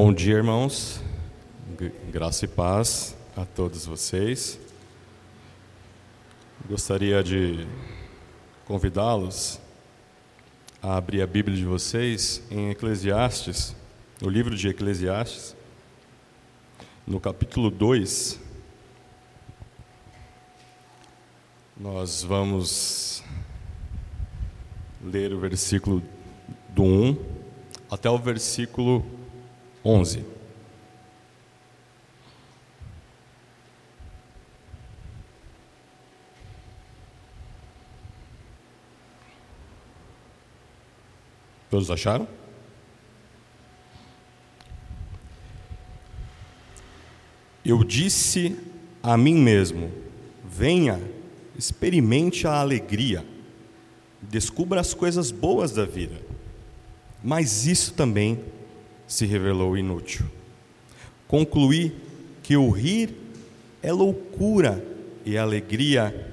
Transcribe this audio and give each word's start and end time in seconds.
Bom 0.00 0.14
dia, 0.14 0.36
irmãos. 0.36 1.02
Graça 2.12 2.44
e 2.44 2.48
paz 2.48 3.16
a 3.36 3.44
todos 3.44 3.84
vocês. 3.84 4.56
Gostaria 6.68 7.20
de 7.20 7.66
convidá-los 8.64 9.58
a 10.80 10.96
abrir 10.96 11.20
a 11.20 11.26
Bíblia 11.26 11.56
de 11.56 11.64
vocês 11.64 12.40
em 12.48 12.70
Eclesiastes, 12.70 13.74
no 14.22 14.30
livro 14.30 14.54
de 14.54 14.68
Eclesiastes, 14.68 15.56
no 17.04 17.18
capítulo 17.18 17.68
2. 17.68 18.38
Nós 21.76 22.22
vamos 22.22 23.24
ler 25.02 25.34
o 25.34 25.40
versículo 25.40 26.00
do 26.68 26.84
1 26.84 27.16
até 27.90 28.08
o 28.08 28.16
versículo 28.16 29.17
11. 29.88 30.22
Todos 41.70 41.90
acharam? 41.90 42.28
Eu 47.64 47.82
disse 47.82 48.58
a 49.02 49.16
mim 49.16 49.36
mesmo: 49.36 49.90
venha, 50.44 51.00
experimente 51.56 52.46
a 52.46 52.60
alegria, 52.60 53.24
descubra 54.20 54.82
as 54.82 54.92
coisas 54.92 55.30
boas 55.30 55.72
da 55.72 55.86
vida. 55.86 56.20
Mas 57.24 57.66
isso 57.66 57.94
também 57.94 58.57
se 59.08 59.24
revelou 59.24 59.76
inútil. 59.76 60.26
Concluí 61.26 61.92
que 62.42 62.56
o 62.56 62.70
rir 62.70 63.10
é 63.82 63.90
loucura 63.90 64.84
e 65.24 65.36
a 65.36 65.42
alegria 65.42 66.32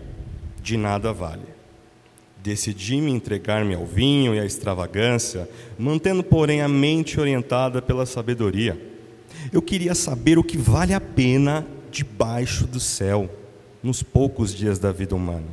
de 0.62 0.78
nada 0.78 1.12
vale. 1.12 1.56
Decidi-me 2.44 3.12
entregar-me 3.12 3.74
ao 3.74 3.86
vinho 3.86 4.36
e 4.36 4.40
à 4.40 4.46
extravagância, 4.46 5.50
mantendo, 5.80 6.24
porém, 6.24 6.62
a 6.62 6.68
mente 6.68 7.20
orientada 7.20 7.82
pela 7.82 8.06
sabedoria. 8.06 8.80
Eu 9.52 9.62
queria 9.62 9.96
saber 9.96 10.38
o 10.38 10.44
que 10.44 10.58
vale 10.58 10.94
a 10.94 11.02
pena 11.02 11.66
debaixo 11.90 12.68
do 12.68 12.80
céu, 12.80 13.30
nos 13.82 14.04
poucos 14.04 14.54
dias 14.54 14.78
da 14.78 14.92
vida 14.92 15.16
humana. 15.16 15.48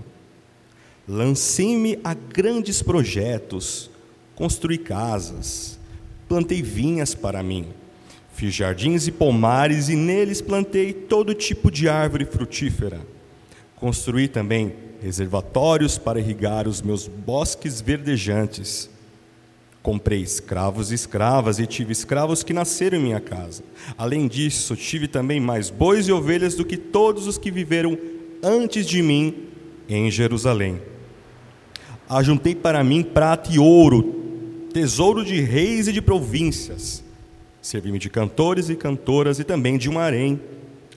Lancei-me 1.08 1.98
a 2.04 2.14
grandes 2.14 2.82
projetos, 2.82 3.90
construí 4.34 4.78
casas, 4.78 5.78
plantei 6.32 6.62
vinhas 6.62 7.14
para 7.14 7.42
mim, 7.42 7.66
fiz 8.32 8.54
jardins 8.54 9.06
e 9.06 9.12
pomares 9.12 9.90
e 9.90 9.94
neles 9.94 10.40
plantei 10.40 10.90
todo 10.90 11.34
tipo 11.34 11.70
de 11.70 11.90
árvore 11.90 12.24
frutífera. 12.24 13.06
Construí 13.76 14.28
também 14.28 14.72
reservatórios 15.02 15.98
para 15.98 16.18
irrigar 16.18 16.66
os 16.66 16.80
meus 16.80 17.06
bosques 17.06 17.82
verdejantes. 17.82 18.88
Comprei 19.82 20.22
escravos 20.22 20.90
e 20.90 20.94
escravas 20.94 21.58
e 21.58 21.66
tive 21.66 21.92
escravos 21.92 22.42
que 22.42 22.54
nasceram 22.54 22.96
em 22.96 23.02
minha 23.02 23.20
casa. 23.20 23.62
Além 23.98 24.26
disso, 24.26 24.74
tive 24.74 25.08
também 25.08 25.38
mais 25.38 25.68
bois 25.68 26.08
e 26.08 26.12
ovelhas 26.12 26.54
do 26.54 26.64
que 26.64 26.78
todos 26.78 27.26
os 27.26 27.36
que 27.36 27.50
viveram 27.50 27.98
antes 28.42 28.86
de 28.86 29.02
mim 29.02 29.34
em 29.86 30.10
Jerusalém. 30.10 30.80
Ajuntei 32.08 32.54
para 32.54 32.82
mim 32.82 33.02
prata 33.02 33.52
e 33.52 33.58
ouro, 33.58 34.21
tesouro 34.72 35.24
de 35.24 35.40
reis 35.40 35.86
e 35.86 35.92
de 35.92 36.02
províncias. 36.02 37.04
Servi-me 37.60 37.98
de 37.98 38.10
cantores 38.10 38.68
e 38.68 38.74
cantoras 38.74 39.38
e 39.38 39.44
também 39.44 39.78
de 39.78 39.88
um 39.88 39.98
harém, 39.98 40.40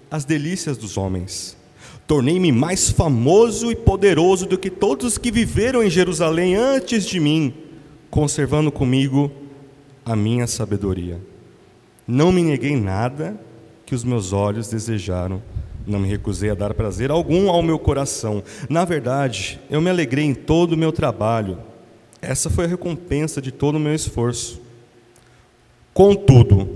as 0.10 0.26
delícias 0.26 0.78
dos 0.78 0.98
homens. 0.98 1.56
Tornei-me 2.08 2.52
mais 2.52 2.90
famoso 2.90 3.72
e 3.72 3.76
poderoso 3.76 4.46
do 4.46 4.58
que 4.58 4.70
todos 4.70 5.06
os 5.06 5.18
que 5.18 5.32
viveram 5.32 5.84
em 5.84 5.90
Jerusalém 5.90 6.56
antes 6.56 7.06
de 7.06 7.20
mim, 7.20 7.54
conservando 8.10 8.72
comigo 8.72 9.32
a 10.06 10.16
minha 10.16 10.48
sabedoria. 10.48 11.20
Não 12.08 12.32
me 12.32 12.44
neguei 12.44 12.76
nada 12.76 13.40
que 13.86 13.96
os 13.96 14.04
meus 14.04 14.34
olhos 14.34 14.70
desejaram, 14.70 15.42
não 15.86 16.00
me 16.00 16.08
recusei 16.08 16.50
a 16.50 16.56
dar 16.56 16.74
prazer 16.74 17.12
algum 17.12 17.50
ao 17.50 17.62
meu 17.62 17.78
coração. 17.78 18.44
Na 18.70 18.86
verdade, 18.86 19.60
eu 19.70 19.82
me 19.82 19.90
alegrei 19.90 20.26
em 20.26 20.34
todo 20.34 20.74
o 20.74 20.78
meu 20.78 20.92
trabalho. 20.92 21.58
Essa 22.26 22.50
foi 22.50 22.66
a 22.66 22.68
recompensa 22.68 23.42
de 23.42 23.52
todo 23.52 23.76
o 23.76 23.80
meu 23.80 23.94
esforço. 23.94 24.62
Contudo, 25.94 26.68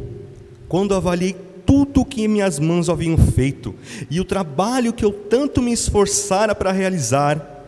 quando 0.67 0.95
avaliei 0.95 1.35
tudo 1.65 2.01
o 2.01 2.05
que 2.05 2.27
minhas 2.27 2.57
mãos 2.57 2.89
haviam 2.89 3.17
feito 3.17 3.75
e 4.09 4.19
o 4.19 4.25
trabalho 4.25 4.93
que 4.93 5.03
eu 5.03 5.11
tanto 5.11 5.61
me 5.61 5.71
esforçara 5.71 6.55
para 6.55 6.71
realizar, 6.71 7.65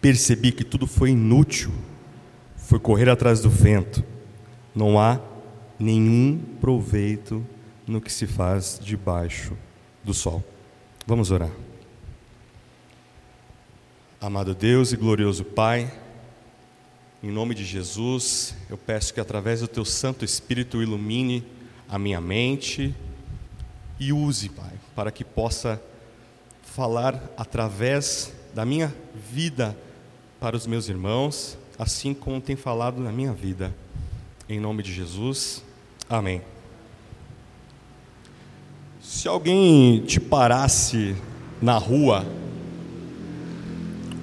percebi 0.00 0.52
que 0.52 0.64
tudo 0.64 0.86
foi 0.86 1.10
inútil, 1.10 1.70
foi 2.56 2.78
correr 2.78 3.08
atrás 3.08 3.40
do 3.40 3.50
vento. 3.50 4.02
Não 4.74 4.98
há 4.98 5.20
nenhum 5.78 6.40
proveito 6.60 7.44
no 7.86 8.00
que 8.00 8.12
se 8.12 8.26
faz 8.26 8.80
debaixo 8.82 9.52
do 10.02 10.14
sol. 10.14 10.42
Vamos 11.06 11.30
orar. 11.30 11.50
Amado 14.20 14.54
Deus 14.54 14.92
e 14.92 14.96
glorioso 14.96 15.44
Pai, 15.44 15.92
em 17.24 17.30
nome 17.30 17.54
de 17.54 17.64
Jesus, 17.64 18.54
eu 18.68 18.76
peço 18.76 19.14
que 19.14 19.18
através 19.18 19.60
do 19.60 19.66
Teu 19.66 19.82
Santo 19.82 20.26
Espírito 20.26 20.82
ilumine 20.82 21.42
a 21.88 21.98
minha 21.98 22.20
mente 22.20 22.94
e 23.98 24.12
use, 24.12 24.50
Pai, 24.50 24.72
para 24.94 25.10
que 25.10 25.24
possa 25.24 25.80
falar 26.62 27.18
através 27.34 28.30
da 28.52 28.66
minha 28.66 28.94
vida 29.32 29.74
para 30.38 30.54
os 30.54 30.66
meus 30.66 30.90
irmãos, 30.90 31.56
assim 31.78 32.12
como 32.12 32.42
tem 32.42 32.56
falado 32.56 33.00
na 33.00 33.10
minha 33.10 33.32
vida. 33.32 33.74
Em 34.46 34.60
nome 34.60 34.82
de 34.82 34.92
Jesus, 34.92 35.64
amém. 36.10 36.42
Se 39.00 39.26
alguém 39.28 40.04
te 40.04 40.20
parasse 40.20 41.16
na 41.62 41.78
rua, 41.78 42.26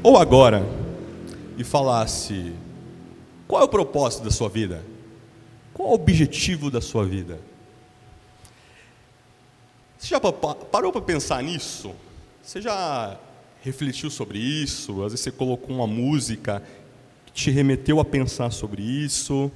ou 0.03 0.19
agora, 0.19 0.63
e 1.57 1.63
falasse: 1.63 2.53
qual 3.51 3.61
é 3.61 3.65
o 3.65 3.67
propósito 3.67 4.23
da 4.23 4.31
sua 4.31 4.47
vida? 4.47 4.81
Qual 5.73 5.89
é 5.89 5.91
o 5.91 5.95
objetivo 5.95 6.71
da 6.71 6.79
sua 6.79 7.05
vida? 7.05 7.37
Você 9.97 10.07
já 10.07 10.21
parou 10.21 10.89
para 10.89 11.01
pensar 11.01 11.43
nisso? 11.43 11.93
Você 12.41 12.61
já 12.61 13.19
refletiu 13.61 14.09
sobre 14.09 14.39
isso? 14.39 15.03
Às 15.03 15.11
vezes 15.11 15.19
você 15.19 15.31
colocou 15.33 15.75
uma 15.75 15.85
música 15.85 16.63
que 17.25 17.33
te 17.33 17.51
remeteu 17.51 17.99
a 17.99 18.05
pensar 18.05 18.51
sobre 18.51 18.83
isso? 18.83 19.51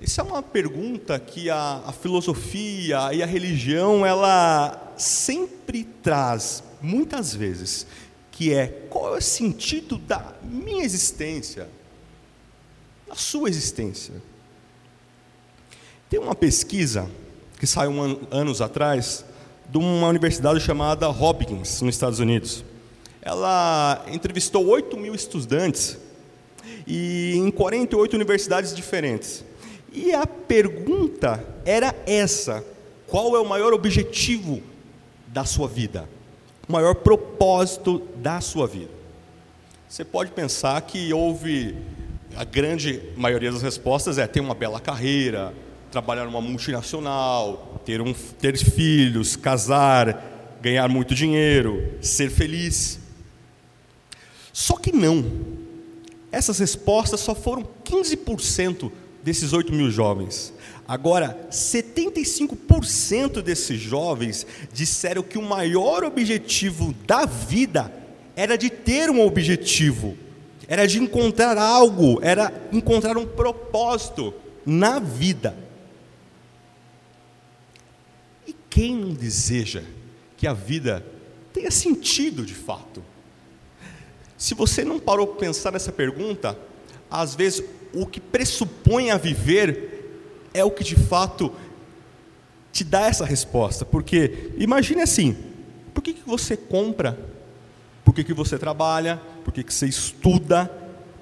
Isso 0.00 0.20
é 0.20 0.24
uma 0.24 0.42
pergunta 0.42 1.20
que 1.20 1.48
a, 1.48 1.82
a, 1.86 1.92
filosofia 1.92 3.14
e 3.14 3.22
a 3.22 3.26
religião 3.26 4.04
ela 4.04 4.92
sempre 4.98 5.84
traz, 5.84 6.64
muitas 6.82 7.32
vezes, 7.32 7.86
que 8.32 8.52
é 8.52 8.66
qual 8.90 9.14
é 9.14 9.18
o 9.18 9.22
sentido 9.22 9.96
da 9.96 10.34
minha 10.42 10.84
existência, 10.84 11.75
sua 13.20 13.48
existência. 13.48 14.14
Tem 16.08 16.20
uma 16.20 16.34
pesquisa 16.34 17.10
que 17.58 17.66
saiu 17.66 17.90
um 17.90 18.20
anos 18.30 18.60
atrás 18.60 19.24
de 19.68 19.78
uma 19.78 20.08
universidade 20.08 20.60
chamada 20.60 21.08
Hopkins, 21.08 21.80
nos 21.82 21.94
Estados 21.94 22.20
Unidos. 22.20 22.64
Ela 23.22 24.04
entrevistou 24.12 24.66
8 24.66 24.96
mil 24.96 25.14
estudantes 25.14 25.98
e 26.86 27.34
em 27.36 27.50
48 27.50 28.14
universidades 28.14 28.74
diferentes. 28.74 29.44
E 29.92 30.12
a 30.12 30.26
pergunta 30.26 31.44
era 31.64 31.94
essa: 32.06 32.64
qual 33.06 33.34
é 33.34 33.40
o 33.40 33.48
maior 33.48 33.72
objetivo 33.72 34.62
da 35.26 35.44
sua 35.44 35.66
vida? 35.66 36.08
O 36.68 36.72
maior 36.72 36.94
propósito 36.96 38.02
da 38.16 38.40
sua 38.40 38.66
vida? 38.66 38.90
Você 39.88 40.04
pode 40.04 40.32
pensar 40.32 40.80
que 40.82 41.12
houve 41.12 41.76
a 42.36 42.44
grande 42.44 43.00
maioria 43.16 43.50
das 43.50 43.62
respostas 43.62 44.18
é 44.18 44.26
ter 44.26 44.40
uma 44.40 44.54
bela 44.54 44.78
carreira, 44.78 45.54
trabalhar 45.90 46.26
numa 46.26 46.40
multinacional, 46.40 47.80
ter, 47.84 48.02
um, 48.02 48.12
ter 48.12 48.58
filhos, 48.58 49.36
casar, 49.36 50.58
ganhar 50.60 50.86
muito 50.88 51.14
dinheiro, 51.14 51.94
ser 52.02 52.30
feliz. 52.30 53.00
Só 54.52 54.76
que 54.76 54.92
não. 54.92 55.24
Essas 56.30 56.58
respostas 56.58 57.20
só 57.20 57.34
foram 57.34 57.66
15% 57.84 58.92
desses 59.24 59.54
8 59.54 59.72
mil 59.72 59.90
jovens. 59.90 60.52
Agora, 60.86 61.48
75% 61.50 63.40
desses 63.40 63.80
jovens 63.80 64.46
disseram 64.72 65.22
que 65.22 65.38
o 65.38 65.42
maior 65.42 66.04
objetivo 66.04 66.94
da 67.06 67.24
vida 67.24 67.90
era 68.36 68.56
de 68.58 68.68
ter 68.68 69.08
um 69.08 69.24
objetivo, 69.24 70.16
era 70.68 70.86
de 70.86 70.98
encontrar 70.98 71.56
algo, 71.58 72.18
era 72.22 72.52
encontrar 72.72 73.16
um 73.16 73.26
propósito 73.26 74.34
na 74.64 74.98
vida. 74.98 75.66
quem 78.76 78.94
não 78.94 79.14
deseja 79.14 79.82
que 80.36 80.46
a 80.46 80.52
vida 80.52 81.02
tenha 81.50 81.70
sentido 81.70 82.44
de 82.44 82.52
fato? 82.52 83.02
Se 84.36 84.52
você 84.52 84.84
não 84.84 84.98
parou 84.98 85.28
para 85.28 85.46
pensar 85.46 85.72
nessa 85.72 85.90
pergunta, 85.90 86.58
às 87.10 87.34
vezes 87.34 87.64
o 87.94 88.04
que 88.04 88.20
pressupõe 88.20 89.10
a 89.10 89.16
viver 89.16 90.20
é 90.52 90.62
o 90.62 90.70
que 90.70 90.84
de 90.84 90.94
fato 90.94 91.54
te 92.70 92.84
dá 92.84 93.06
essa 93.06 93.24
resposta. 93.24 93.86
Porque 93.86 94.52
imagine 94.58 95.00
assim: 95.00 95.34
por 95.94 96.02
que, 96.02 96.12
que 96.12 96.28
você 96.28 96.54
compra? 96.54 97.18
Por 98.04 98.14
que, 98.14 98.22
que 98.22 98.34
você 98.34 98.58
trabalha? 98.58 99.18
Por 99.46 99.52
que, 99.52 99.62
que 99.62 99.72
você 99.72 99.86
estuda? 99.86 100.66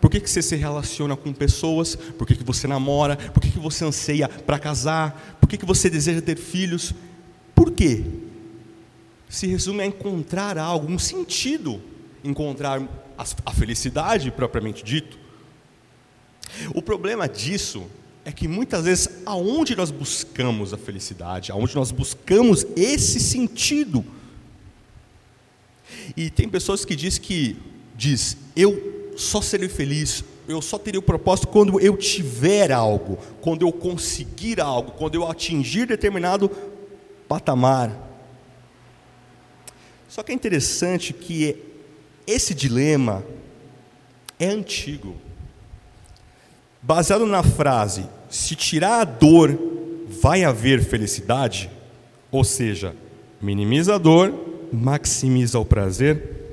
Por 0.01 0.11
que, 0.11 0.19
que 0.19 0.31
você 0.31 0.41
se 0.41 0.57
relaciona 0.57 1.15
com 1.15 1.31
pessoas? 1.31 1.95
Por 1.95 2.27
que, 2.27 2.35
que 2.35 2.43
você 2.43 2.67
namora? 2.67 3.17
Por 3.19 3.39
que, 3.39 3.51
que 3.51 3.59
você 3.59 3.85
anseia 3.85 4.31
para 4.31 4.59
casar? 4.59 5.37
Por 5.39 5.47
que, 5.47 5.59
que 5.59 5.67
você 5.67 5.91
deseja 5.91 6.23
ter 6.23 6.39
filhos? 6.39 6.95
Por 7.55 7.71
quê? 7.71 8.03
Se 9.29 9.47
resume 9.47 9.83
a 9.83 9.87
encontrar 9.87 10.57
algo, 10.57 10.91
um 10.91 10.99
sentido, 10.99 11.83
encontrar 12.25 12.81
a 13.45 13.53
felicidade 13.53 14.31
propriamente 14.31 14.83
dito. 14.83 15.19
O 16.75 16.81
problema 16.81 17.29
disso 17.29 17.85
é 18.25 18.33
que 18.33 18.49
muitas 18.49 18.87
vezes 18.87 19.21
aonde 19.27 19.77
nós 19.77 19.91
buscamos 19.91 20.73
a 20.73 20.79
felicidade, 20.79 21.53
aonde 21.53 21.75
nós 21.75 21.91
buscamos 21.91 22.65
esse 22.75 23.21
sentido. 23.21 24.03
E 26.17 26.31
tem 26.31 26.49
pessoas 26.49 26.87
que 26.87 26.97
diz 26.97 27.19
que 27.19 27.74
diz, 27.95 28.37
eu 28.57 29.13
só 29.17 29.41
serei 29.41 29.69
feliz, 29.69 30.25
eu 30.49 30.61
só 30.61 30.79
terei 30.79 30.99
o 30.99 31.03
propósito 31.03 31.49
quando 31.49 31.81
eu 31.81 31.97
tiver 31.97 32.73
algo, 32.73 33.19
quando 33.41 33.63
eu 33.63 33.73
conseguir 33.73 34.61
algo, 34.61 34.93
quando 34.93 35.15
eu 35.15 35.29
atingir 35.29 35.87
determinado 35.87 36.51
patamar. 37.29 37.97
Só 40.09 40.23
que 40.23 40.33
é 40.33 40.35
interessante 40.35 41.13
que 41.13 41.57
esse 42.27 42.55
dilema 42.55 43.25
é 44.39 44.47
antigo. 44.47 45.17
Baseado 46.83 47.27
na 47.27 47.43
frase: 47.43 48.07
se 48.29 48.55
tirar 48.55 49.01
a 49.01 49.05
dor, 49.05 49.59
vai 50.09 50.45
haver 50.45 50.85
felicidade, 50.85 51.71
ou 52.31 52.45
seja, 52.45 52.95
minimiza 53.41 53.95
a 53.95 53.99
dor, 53.99 54.33
maximiza 54.73 55.59
o 55.59 55.65
prazer, 55.65 56.44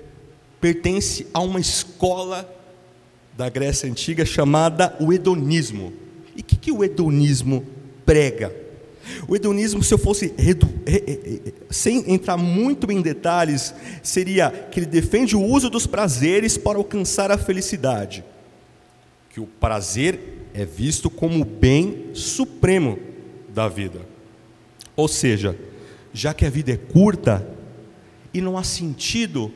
pertence 0.61 1.27
a 1.33 1.41
uma 1.41 1.59
escola 1.59 2.49
da 3.35 3.49
Grécia 3.49 3.89
Antiga 3.89 4.25
chamada 4.25 4.95
o 4.99 5.11
hedonismo. 5.11 5.91
E 6.35 6.41
o 6.41 6.43
que, 6.43 6.55
que 6.55 6.71
o 6.71 6.83
hedonismo 6.83 7.65
prega? 8.05 8.55
O 9.27 9.35
hedonismo, 9.35 9.83
se 9.83 9.93
eu 9.93 9.97
fosse 9.97 10.33
redu, 10.37 10.69
sem 11.69 12.13
entrar 12.13 12.37
muito 12.37 12.89
em 12.91 13.01
detalhes, 13.01 13.73
seria 14.03 14.49
que 14.49 14.79
ele 14.79 14.85
defende 14.85 15.35
o 15.35 15.41
uso 15.41 15.69
dos 15.69 15.87
prazeres 15.87 16.57
para 16.57 16.77
alcançar 16.77 17.31
a 17.31 17.37
felicidade 17.37 18.23
que 19.33 19.39
o 19.39 19.47
prazer 19.47 20.49
é 20.53 20.65
visto 20.65 21.09
como 21.09 21.41
o 21.41 21.45
bem 21.45 22.09
supremo 22.13 22.99
da 23.49 23.67
vida. 23.67 24.01
Ou 24.95 25.07
seja, 25.07 25.57
já 26.13 26.33
que 26.33 26.45
a 26.45 26.49
vida 26.49 26.73
é 26.73 26.77
curta 26.77 27.47
e 28.33 28.41
não 28.41 28.57
há 28.57 28.63
sentido, 28.63 29.51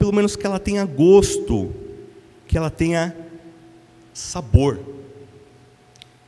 pelo 0.00 0.12
menos 0.12 0.34
que 0.34 0.44
ela 0.44 0.58
tenha 0.58 0.84
gosto, 0.84 1.72
que 2.48 2.58
ela 2.58 2.70
tenha 2.70 3.14
sabor. 4.12 4.80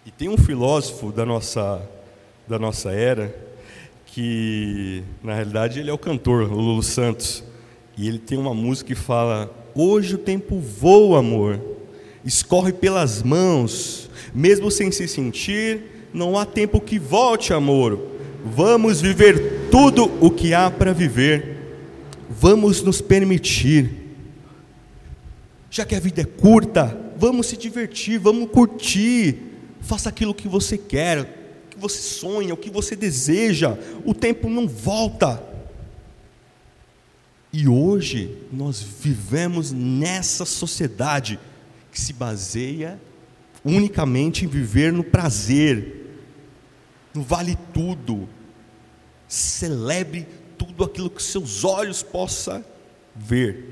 E 0.06 0.12
tem 0.12 0.28
um 0.28 0.38
filósofo 0.38 1.10
da 1.10 1.26
nossa, 1.26 1.82
da 2.46 2.56
nossa 2.56 2.92
era, 2.92 3.34
que 4.06 5.02
na 5.24 5.34
realidade 5.34 5.80
ele 5.80 5.90
é 5.90 5.92
o 5.92 5.98
cantor, 5.98 6.42
o 6.42 6.54
Lulu 6.54 6.84
Santos, 6.84 7.42
e 7.98 8.06
ele 8.06 8.18
tem 8.18 8.38
uma 8.38 8.54
música 8.54 8.94
que 8.94 8.94
fala: 8.94 9.50
Hoje 9.74 10.14
o 10.14 10.18
tempo 10.18 10.60
voa, 10.60 11.18
amor 11.18 11.58
escorre 12.24 12.72
pelas 12.72 13.22
mãos, 13.22 14.08
mesmo 14.34 14.70
sem 14.70 14.90
se 14.90 15.08
sentir, 15.08 16.08
não 16.12 16.38
há 16.38 16.44
tempo 16.44 16.80
que 16.80 16.98
volte, 16.98 17.52
amor. 17.52 17.98
Vamos 18.44 19.00
viver 19.00 19.68
tudo 19.70 20.10
o 20.20 20.30
que 20.30 20.52
há 20.54 20.70
para 20.70 20.92
viver. 20.92 21.51
Vamos 22.42 22.82
nos 22.82 23.00
permitir. 23.00 23.88
Já 25.70 25.84
que 25.84 25.94
a 25.94 26.00
vida 26.00 26.22
é 26.22 26.24
curta, 26.24 27.00
vamos 27.16 27.46
se 27.46 27.56
divertir, 27.56 28.18
vamos 28.18 28.50
curtir. 28.50 29.36
Faça 29.80 30.08
aquilo 30.08 30.34
que 30.34 30.48
você 30.48 30.76
quer, 30.76 31.20
o 31.20 31.68
que 31.70 31.78
você 31.78 31.98
sonha, 31.98 32.52
o 32.52 32.56
que 32.56 32.68
você 32.68 32.96
deseja. 32.96 33.78
O 34.04 34.12
tempo 34.12 34.50
não 34.50 34.66
volta. 34.66 35.40
E 37.52 37.68
hoje 37.68 38.36
nós 38.52 38.82
vivemos 38.82 39.70
nessa 39.70 40.44
sociedade 40.44 41.38
que 41.92 42.00
se 42.00 42.12
baseia 42.12 43.00
unicamente 43.64 44.44
em 44.44 44.48
viver 44.48 44.92
no 44.92 45.04
prazer, 45.04 46.10
no 47.14 47.22
vale 47.22 47.56
tudo. 47.72 48.28
Celebre 49.28 50.26
tudo 50.64 50.84
aquilo 50.84 51.10
que 51.10 51.22
seus 51.22 51.64
olhos 51.64 52.02
possam 52.02 52.64
ver. 53.14 53.68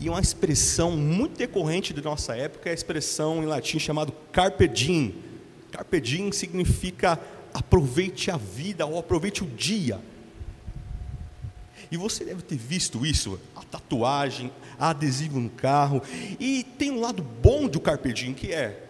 E 0.00 0.08
uma 0.08 0.20
expressão 0.20 0.92
muito 0.92 1.36
decorrente 1.36 1.92
de 1.92 2.02
nossa 2.02 2.36
época 2.36 2.68
é 2.68 2.72
a 2.72 2.74
expressão 2.74 3.42
em 3.42 3.46
latim 3.46 3.78
chamada 3.78 4.12
carpe 4.32 4.66
diem. 4.66 5.14
Carpe 5.70 6.00
diem 6.00 6.32
significa 6.32 7.20
aproveite 7.52 8.30
a 8.30 8.36
vida 8.36 8.86
ou 8.86 8.98
aproveite 8.98 9.44
o 9.44 9.46
dia. 9.46 10.00
E 11.90 11.96
você 11.96 12.24
deve 12.24 12.42
ter 12.42 12.56
visto 12.56 13.04
isso, 13.06 13.38
a 13.54 13.62
tatuagem, 13.62 14.50
a 14.78 14.90
adesivo 14.90 15.38
no 15.38 15.50
carro. 15.50 16.02
E 16.40 16.64
tem 16.76 16.90
um 16.90 17.00
lado 17.00 17.22
bom 17.22 17.68
do 17.68 17.78
Carpe 17.78 18.12
Diem, 18.12 18.34
que 18.34 18.52
é 18.52 18.82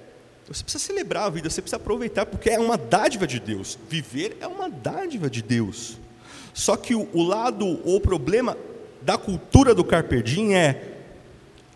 você 0.46 0.62
precisa 0.62 0.85
celebrar 0.85 1.25
a 1.25 1.31
vida, 1.31 1.49
você 1.49 1.62
precisa 1.62 1.76
aproveitar, 1.76 2.26
porque 2.26 2.50
é 2.50 2.58
uma 2.58 2.76
dádiva 2.76 3.26
de 3.26 3.41
Deus. 3.41 3.79
Viver 3.88 4.37
é 4.41 4.46
uma 4.46 4.69
dádiva 4.69 5.31
de 5.31 5.43
Deus. 5.43 5.99
Só 6.52 6.76
que 6.76 6.94
o, 6.94 7.08
o 7.12 7.23
lado 7.23 7.67
ou 7.85 7.96
o 7.96 8.00
problema 8.00 8.56
da 9.00 9.17
cultura 9.17 9.75
do 9.75 9.85
Carpe 9.85 10.23
Diem 10.23 10.55
é, 10.55 10.99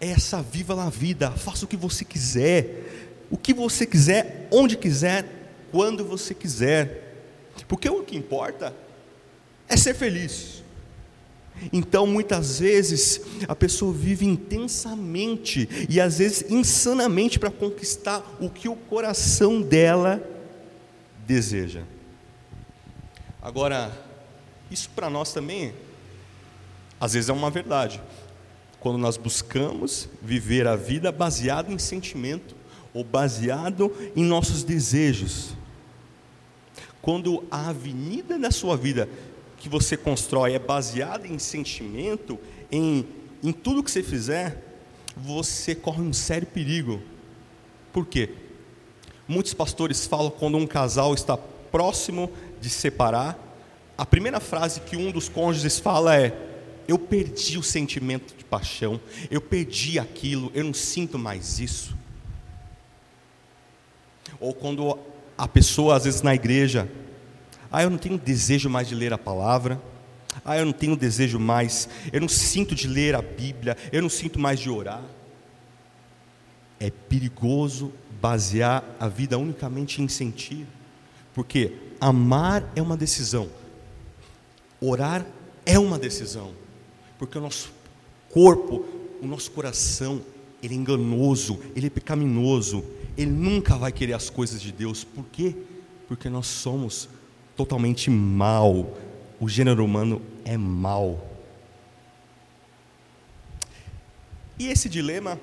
é 0.00 0.10
essa 0.10 0.42
viva 0.42 0.74
na 0.74 0.90
vida, 0.90 1.30
faça 1.30 1.64
o 1.64 1.68
que 1.68 1.76
você 1.76 2.04
quiser, 2.04 3.24
o 3.30 3.36
que 3.36 3.54
você 3.54 3.86
quiser, 3.86 4.48
onde 4.50 4.76
quiser, 4.76 5.24
quando 5.70 6.04
você 6.04 6.34
quiser. 6.34 7.04
Porque 7.66 7.88
o 7.88 8.02
que 8.02 8.16
importa 8.16 8.74
é 9.68 9.76
ser 9.76 9.94
feliz. 9.94 10.62
Então, 11.72 12.06
muitas 12.06 12.58
vezes, 12.58 13.20
a 13.46 13.54
pessoa 13.54 13.92
vive 13.92 14.26
intensamente 14.26 15.68
e 15.88 16.00
às 16.00 16.18
vezes 16.18 16.50
insanamente 16.50 17.38
para 17.38 17.50
conquistar 17.50 18.24
o 18.40 18.48
que 18.48 18.68
o 18.68 18.76
coração 18.76 19.60
dela 19.60 20.22
deseja. 21.26 21.82
Agora, 23.40 23.92
isso 24.70 24.90
para 24.90 25.08
nós 25.08 25.32
também, 25.32 25.72
às 27.00 27.12
vezes 27.14 27.30
é 27.30 27.32
uma 27.32 27.50
verdade. 27.50 28.00
Quando 28.80 28.98
nós 28.98 29.16
buscamos 29.16 30.08
viver 30.22 30.66
a 30.66 30.76
vida 30.76 31.10
baseado 31.10 31.72
em 31.72 31.78
sentimento 31.78 32.54
ou 32.92 33.04
baseado 33.04 33.92
em 34.16 34.24
nossos 34.24 34.62
desejos. 34.62 35.50
Quando 37.00 37.44
a 37.50 37.68
avenida 37.68 38.38
da 38.38 38.50
sua 38.50 38.76
vida 38.76 39.08
que 39.58 39.68
você 39.68 39.96
constrói 39.96 40.54
é 40.54 40.58
baseada 40.58 41.26
em 41.26 41.38
sentimento, 41.38 42.38
em, 42.70 43.06
em 43.42 43.52
tudo 43.52 43.82
que 43.82 43.90
você 43.90 44.02
fizer, 44.02 44.62
você 45.16 45.74
corre 45.74 46.00
um 46.00 46.12
sério 46.12 46.46
perigo. 46.46 47.02
Por 47.92 48.06
quê? 48.06 48.30
Muitos 49.26 49.52
pastores 49.52 50.06
falam 50.06 50.30
quando 50.30 50.56
um 50.56 50.66
casal 50.66 51.12
está 51.12 51.36
próximo 51.36 52.30
de 52.60 52.70
separar, 52.70 53.38
a 53.96 54.06
primeira 54.06 54.38
frase 54.38 54.80
que 54.80 54.96
um 54.96 55.10
dos 55.10 55.28
cônjuges 55.28 55.78
fala 55.78 56.16
é: 56.16 56.32
Eu 56.86 56.98
perdi 56.98 57.58
o 57.58 57.62
sentimento 57.62 58.34
de 58.36 58.44
paixão, 58.44 59.00
eu 59.30 59.40
perdi 59.40 59.98
aquilo, 59.98 60.52
eu 60.54 60.64
não 60.64 60.72
sinto 60.72 61.18
mais 61.18 61.58
isso. 61.58 61.96
Ou 64.38 64.54
quando 64.54 64.96
a 65.36 65.48
pessoa, 65.48 65.96
às 65.96 66.04
vezes 66.04 66.22
na 66.22 66.34
igreja, 66.34 66.88
ah, 67.70 67.82
eu 67.82 67.90
não 67.90 67.98
tenho 67.98 68.18
desejo 68.18 68.68
mais 68.68 68.88
de 68.88 68.94
ler 68.94 69.12
a 69.12 69.18
palavra. 69.18 69.80
Ah, 70.44 70.56
eu 70.56 70.64
não 70.64 70.72
tenho 70.72 70.96
desejo 70.96 71.38
mais. 71.38 71.88
Eu 72.12 72.20
não 72.20 72.28
sinto 72.28 72.74
de 72.74 72.86
ler 72.86 73.14
a 73.14 73.22
Bíblia. 73.22 73.76
Eu 73.92 74.02
não 74.02 74.08
sinto 74.08 74.38
mais 74.38 74.60
de 74.60 74.70
orar. 74.70 75.02
É 76.80 76.90
perigoso 76.90 77.92
basear 78.20 78.84
a 78.98 79.08
vida 79.08 79.38
unicamente 79.38 80.02
em 80.02 80.08
sentir, 80.08 80.66
porque 81.34 81.72
amar 82.00 82.70
é 82.74 82.82
uma 82.82 82.96
decisão, 82.96 83.48
orar 84.80 85.24
é 85.64 85.78
uma 85.78 85.98
decisão, 85.98 86.52
porque 87.18 87.38
o 87.38 87.40
nosso 87.40 87.72
corpo, 88.30 88.84
o 89.22 89.26
nosso 89.26 89.50
coração, 89.50 90.20
ele 90.62 90.74
é 90.74 90.76
enganoso, 90.76 91.60
ele 91.76 91.86
é 91.86 91.90
pecaminoso, 91.90 92.84
ele 93.16 93.30
nunca 93.30 93.76
vai 93.76 93.92
querer 93.92 94.14
as 94.14 94.28
coisas 94.28 94.60
de 94.60 94.72
Deus, 94.72 95.04
por 95.04 95.24
quê? 95.26 95.54
Porque 96.08 96.28
nós 96.28 96.46
somos 96.46 97.08
totalmente 97.58 98.08
mal. 98.08 98.96
O 99.40 99.48
gênero 99.48 99.84
humano 99.84 100.22
é 100.44 100.56
mal. 100.56 101.26
E 104.56 104.68
esse 104.68 104.88
dilema, 104.88 105.40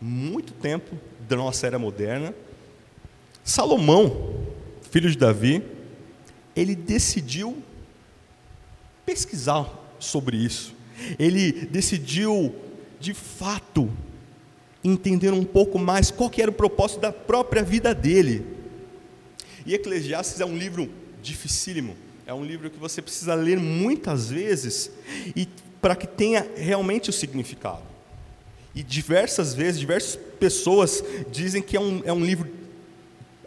muito 0.00 0.54
tempo 0.54 0.96
da 1.28 1.36
nossa 1.36 1.66
era 1.66 1.78
moderna, 1.78 2.34
Salomão, 3.44 4.42
filho 4.90 5.10
de 5.10 5.18
Davi, 5.18 5.62
ele 6.56 6.74
decidiu 6.74 7.62
pesquisar 9.04 9.68
sobre 9.98 10.38
isso. 10.38 10.74
Ele 11.18 11.52
decidiu, 11.66 12.54
de 12.98 13.12
fato, 13.12 13.90
entender 14.82 15.32
um 15.32 15.44
pouco 15.44 15.78
mais 15.78 16.10
qual 16.10 16.30
que 16.30 16.40
era 16.40 16.50
o 16.50 16.54
propósito 16.54 17.00
da 17.00 17.12
própria 17.12 17.62
vida 17.62 17.94
dele. 17.94 18.46
E 19.66 19.74
Eclesiastes 19.74 20.40
é 20.40 20.46
um 20.46 20.56
livro 20.56 21.01
dificílimo, 21.22 21.96
é 22.26 22.34
um 22.34 22.44
livro 22.44 22.70
que 22.70 22.78
você 22.78 23.00
precisa 23.00 23.34
ler 23.34 23.58
muitas 23.58 24.30
vezes 24.30 24.90
e 25.34 25.48
para 25.80 25.96
que 25.96 26.06
tenha 26.06 26.46
realmente 26.56 27.10
o 27.10 27.12
significado. 27.12 27.82
E 28.74 28.82
diversas 28.82 29.54
vezes, 29.54 29.80
diversas 29.80 30.16
pessoas 30.38 31.04
dizem 31.30 31.60
que 31.60 31.76
é 31.76 31.80
um, 31.80 32.00
é 32.04 32.12
um 32.12 32.24
livro 32.24 32.50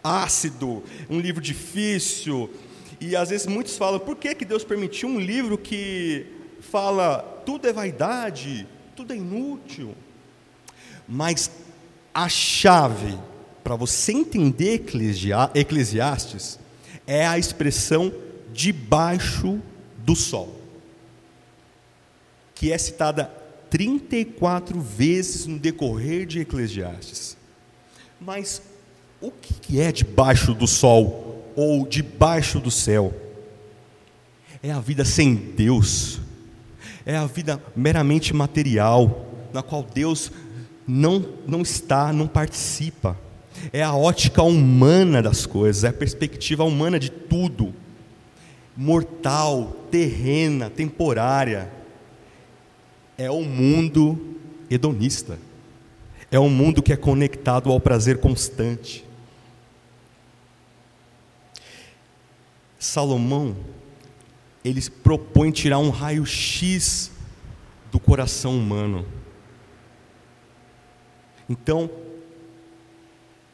ácido, 0.03 0.84
um 1.10 1.20
livro 1.20 1.41
difícil. 1.41 2.50
E 3.01 3.15
às 3.15 3.29
vezes 3.29 3.48
muitos 3.48 3.75
falam: 3.77 4.00
por 4.00 4.15
que, 4.17 4.36
que 4.36 4.46
Deus 4.46 4.63
permitiu 4.63 5.10
um 5.10 5.20
livro 5.20 5.58
que 5.58 6.27
fala 6.60 7.20
tudo 7.46 7.67
é 7.67 7.74
vaidade, 7.74 8.67
tudo 8.96 9.13
é 9.13 9.15
inútil? 9.15 9.96
Mas 11.08 11.50
a 12.13 12.29
chave 12.29 13.17
para 13.63 13.75
você 13.75 14.12
entender 14.12 14.86
Eclesiastes 15.55 16.60
é 17.07 17.25
a 17.25 17.38
expressão 17.38 18.13
debaixo 18.53 19.59
do 19.97 20.15
sol, 20.15 20.59
que 22.53 22.71
é 22.71 22.77
citada 22.77 23.31
34 23.69 24.79
vezes 24.79 25.45
no 25.45 25.59
decorrer 25.59 26.25
de 26.25 26.39
Eclesiastes. 26.39 27.35
Mas 28.19 28.62
o 29.19 29.31
que 29.31 29.81
é 29.81 29.91
debaixo 29.91 30.53
do 30.53 30.67
sol 30.67 31.51
ou 31.55 31.85
debaixo 31.88 32.59
do 32.59 32.71
céu? 32.71 33.13
É 34.63 34.71
a 34.71 34.79
vida 34.79 35.03
sem 35.03 35.35
Deus, 35.35 36.19
é 37.05 37.15
a 37.15 37.25
vida 37.25 37.62
meramente 37.75 38.33
material, 38.33 39.27
na 39.53 39.62
qual 39.62 39.83
Deus 39.83 40.31
não, 40.88 41.25
não 41.47 41.62
está, 41.62 42.12
não 42.12 42.27
participa. 42.27 43.17
É 43.72 43.84
a 43.84 43.93
ótica 43.93 44.43
humana 44.43 45.22
das 45.22 45.45
coisas, 45.45 45.84
é 45.84 45.89
a 45.89 45.93
perspectiva 45.93 46.63
humana 46.63 47.00
de 47.00 47.10
tudo, 47.10 47.74
mortal, 48.75 49.75
terrena, 49.89 50.69
temporária. 50.69 51.72
É 53.17 53.31
o 53.31 53.41
mundo 53.41 54.38
hedonista, 54.69 55.39
é 56.29 56.39
um 56.39 56.50
mundo 56.50 56.84
que 56.84 56.91
é 56.91 56.98
conectado 56.98 57.72
ao 57.72 57.79
prazer 57.79 58.19
constante. 58.19 59.05
Salomão, 62.77 63.55
ele 64.63 64.81
propõe 64.89 65.51
tirar 65.51 65.79
um 65.79 65.89
raio-x 65.89 67.12
do 67.91 68.00
coração 68.00 68.57
humano. 68.57 69.05
Então, 71.48 71.89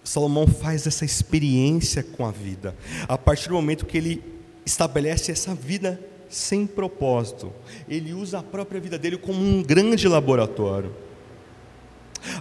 Salomão 0.03 0.47
faz 0.47 0.87
essa 0.87 1.05
experiência 1.05 2.03
com 2.03 2.25
a 2.25 2.31
vida, 2.31 2.75
a 3.07 3.17
partir 3.17 3.49
do 3.49 3.55
momento 3.55 3.85
que 3.85 3.97
ele 3.97 4.23
estabelece 4.65 5.31
essa 5.31 5.53
vida 5.53 5.99
sem 6.29 6.65
propósito, 6.65 7.51
ele 7.89 8.13
usa 8.13 8.39
a 8.39 8.43
própria 8.43 8.79
vida 8.79 8.97
dele 8.97 9.17
como 9.17 9.41
um 9.43 9.61
grande 9.61 10.07
laboratório. 10.07 10.95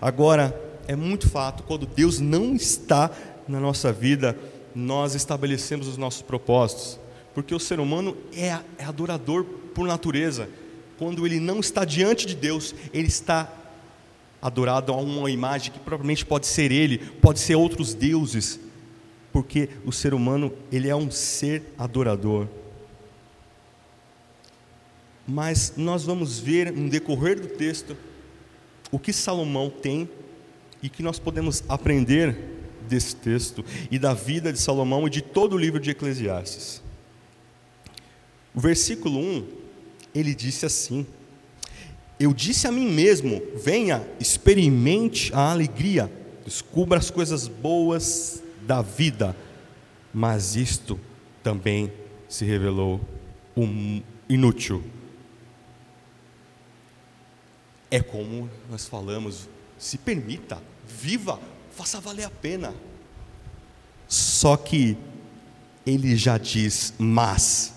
Agora, 0.00 0.59
é 0.87 0.95
muito 0.95 1.29
fato, 1.29 1.62
quando 1.64 1.87
Deus 1.87 2.21
não 2.21 2.55
está 2.55 3.11
na 3.49 3.59
nossa 3.59 3.93
vida, 3.93 4.38
nós 4.75 5.14
estabelecemos 5.14 5.88
os 5.88 5.97
nossos 5.97 6.23
propósitos, 6.23 6.99
porque 7.35 7.55
o 7.55 7.61
ser 7.61 7.81
humano 7.81 8.17
é, 8.33 8.59
é 8.79 8.85
adorador 8.85 9.45
por 9.75 9.87
natureza. 9.87 10.49
Quando 10.99 11.26
ele 11.26 11.40
não 11.40 11.61
está 11.61 11.85
diante 11.85 12.26
de 12.26 12.37
Deus, 12.37 12.75
ele 12.93 13.09
está 13.09 13.52
adorado 14.40 14.92
a 14.92 14.97
uma 14.97 15.30
imagem 15.30 15.73
que 15.73 15.78
provavelmente 15.78 16.25
pode 16.25 16.47
ser 16.47 16.73
ele, 16.73 16.99
pode 16.99 17.38
ser 17.40 17.54
outros 17.54 17.94
deuses, 17.94 18.59
porque 19.32 19.68
o 19.85 19.92
ser 19.92 20.14
humano 20.14 20.52
ele 20.73 20.88
é 20.88 20.97
um 20.97 21.11
ser 21.11 21.62
adorador. 21.78 22.49
Mas 25.26 25.75
nós 25.76 26.04
vamos 26.04 26.38
ver 26.38 26.73
no 26.73 26.88
decorrer 26.88 27.40
do 27.40 27.49
texto 27.49 27.97
o 28.90 28.99
que 28.99 29.12
Salomão 29.12 29.70
tem 29.70 30.09
e 30.82 30.88
que 30.88 31.02
nós 31.02 31.18
podemos 31.18 31.62
aprender 31.68 32.37
desse 32.88 33.14
texto 33.14 33.64
e 33.90 33.99
da 33.99 34.12
vida 34.14 34.52
de 34.52 34.59
Salomão 34.59 35.06
e 35.06 35.11
de 35.11 35.23
todo 35.23 35.54
o 35.54 35.59
livro 35.59 35.78
de 35.78 35.90
Eclesiastes. 35.90 36.82
O 38.52 38.61
versículo 38.61 39.20
1, 39.20 39.47
ele 40.14 40.35
disse 40.35 40.66
assim: 40.66 41.06
eu 42.21 42.35
disse 42.35 42.67
a 42.67 42.71
mim 42.71 42.87
mesmo: 42.87 43.43
venha, 43.57 44.07
experimente 44.21 45.33
a 45.35 45.50
alegria, 45.50 46.12
descubra 46.45 46.99
as 46.99 47.11
coisas 47.11 47.49
boas 47.49 48.43
da 48.61 48.83
vida. 48.83 49.35
Mas 50.12 50.55
isto 50.55 51.00
também 51.43 51.91
se 52.29 52.45
revelou 52.45 53.00
um 53.57 54.03
inútil. 54.29 54.85
É 57.91 58.03
como 58.03 58.50
nós 58.69 58.87
falamos: 58.87 59.49
se 59.79 59.97
permita, 59.97 60.62
viva, 60.87 61.41
faça 61.71 62.03
valer 62.03 62.25
a 62.25 62.31
pena. 62.31 62.75
Só 64.07 64.59
que 64.59 64.95
ele 65.87 66.15
já 66.17 66.37
diz: 66.37 66.93
mas 66.99 67.73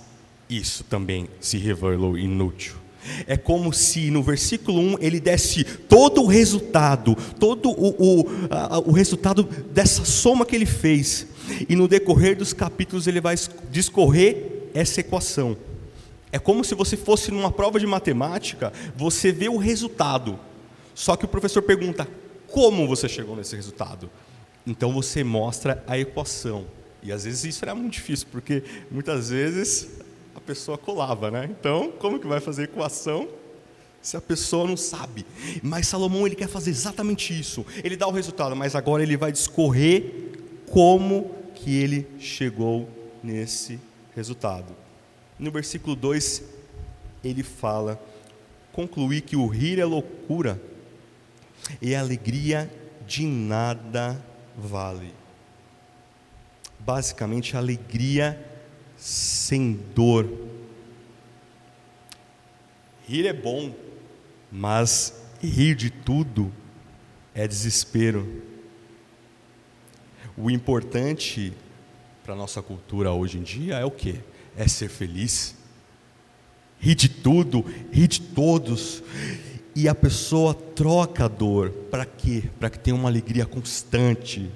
isso 0.50 0.84
também 0.84 1.30
se 1.40 1.58
revelou 1.58 2.18
inútil. 2.18 2.83
É 3.28 3.38
como 3.38 3.74
se 3.74 4.12
no 4.12 4.24
versículo 4.24 4.80
1 4.80 4.98
ele 5.00 5.20
desse 5.20 5.64
todo 5.64 6.22
o 6.22 6.28
resultado, 6.28 7.16
todo 7.40 7.70
o, 7.70 8.22
o, 8.22 8.26
a, 8.50 8.80
o 8.80 8.92
resultado 8.92 9.44
dessa 9.44 10.06
soma 10.06 10.46
que 10.46 10.56
ele 10.56 10.66
fez, 10.66 11.28
e 11.68 11.76
no 11.76 11.88
decorrer 11.88 12.38
dos 12.38 12.54
capítulos 12.54 13.08
ele 13.08 13.22
vai 13.22 13.36
discorrer 13.70 14.70
essa 14.74 15.02
equação. 15.02 15.58
É 16.32 16.40
como 16.40 16.64
se 16.64 16.74
você 16.74 16.98
fosse 16.98 17.32
numa 17.32 17.52
prova 17.52 17.80
de 17.80 17.86
matemática, 17.86 18.74
você 18.96 19.32
vê 19.32 19.50
o 19.50 19.58
resultado, 19.58 20.40
só 20.96 21.16
que 21.16 21.26
o 21.26 21.28
professor 21.28 21.62
pergunta: 21.62 22.08
como 22.48 22.88
você 22.88 23.08
chegou 23.08 23.36
nesse 23.36 23.56
resultado? 23.56 24.10
Então 24.66 24.94
você 24.94 25.24
mostra 25.24 25.84
a 25.88 25.98
equação. 25.98 26.66
E 27.02 27.12
às 27.12 27.26
vezes 27.26 27.44
isso 27.44 27.66
era 27.66 27.76
muito 27.76 27.94
difícil, 27.94 28.28
porque 28.32 28.64
muitas 28.90 29.30
vezes 29.30 29.90
pessoa 30.44 30.78
colava, 30.78 31.32
né? 31.32 31.48
Então, 31.50 31.92
como 31.92 32.20
que 32.20 32.28
vai 32.28 32.40
fazer 32.40 32.64
equação 32.64 33.28
se 34.02 34.18
a 34.18 34.22
pessoa 34.22 34.68
não 34.68 34.76
sabe? 34.78 35.26
Mas 35.62 35.88
Salomão 35.88 36.28
ele 36.28 36.36
quer 36.36 36.50
fazer 36.50 36.70
exatamente 36.70 37.38
isso. 37.38 37.66
Ele 37.84 37.96
dá 37.96 38.08
o 38.08 38.12
resultado, 38.12 38.56
mas 38.56 38.76
agora 38.76 39.02
ele 39.02 39.18
vai 39.18 39.32
discorrer 39.32 40.32
como 40.70 41.32
que 41.56 41.76
ele 41.76 42.08
chegou 42.20 42.88
nesse 43.24 43.80
resultado. 44.16 44.76
No 45.40 45.52
versículo 45.52 45.96
2, 45.96 46.44
ele 47.24 47.44
fala: 47.44 48.00
concluir 48.72 49.22
que 49.22 49.36
o 49.36 49.48
rir 49.48 49.80
é 49.80 49.86
loucura 49.86 50.62
e 51.82 51.96
a 51.96 52.02
alegria 52.02 52.72
de 53.08 53.26
nada 53.26 54.22
vale. 54.58 55.14
Basicamente, 56.80 57.56
a 57.56 57.60
alegria 57.60 58.53
sem 59.04 59.78
dor. 59.94 60.32
Rir 63.06 63.28
é 63.28 63.34
bom, 63.34 63.76
mas 64.50 65.22
rir 65.42 65.76
de 65.76 65.90
tudo 65.90 66.50
é 67.36 67.46
desespero. 67.46 68.42
O 70.38 70.50
importante 70.50 71.52
para 72.24 72.34
a 72.34 72.38
nossa 72.38 72.62
cultura 72.62 73.12
hoje 73.12 73.38
em 73.38 73.44
dia 73.44 73.76
é 73.76 73.84
o 73.84 73.92
que? 73.92 74.22
É 74.56 74.70
ser 74.70 74.88
feliz. 74.88 75.54
Rir 76.80 76.96
de 76.96 77.10
tudo, 77.10 77.66
rir 77.92 78.08
de 78.08 78.22
todos. 78.22 79.04
E 79.76 79.90
a 79.90 79.94
pessoa 79.94 80.54
troca 80.54 81.26
a 81.26 81.28
dor. 81.28 81.72
Para 81.92 82.06
quê? 82.06 82.46
Para 82.58 82.70
que 82.70 82.80
tenha 82.80 82.96
uma 82.96 83.10
alegria 83.10 83.46
constante 83.46 84.50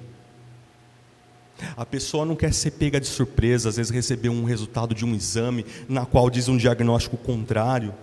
a 1.76 1.84
pessoa 1.84 2.24
não 2.24 2.36
quer 2.36 2.52
ser 2.52 2.72
pega 2.72 3.00
de 3.00 3.06
surpresa, 3.06 3.68
às 3.68 3.76
vezes 3.76 3.90
receber 3.90 4.28
um 4.28 4.44
resultado 4.44 4.94
de 4.94 5.04
um 5.04 5.14
exame 5.14 5.66
na 5.88 6.06
qual 6.06 6.30
diz 6.30 6.48
um 6.48 6.56
diagnóstico 6.56 7.16
contrário. 7.16 7.94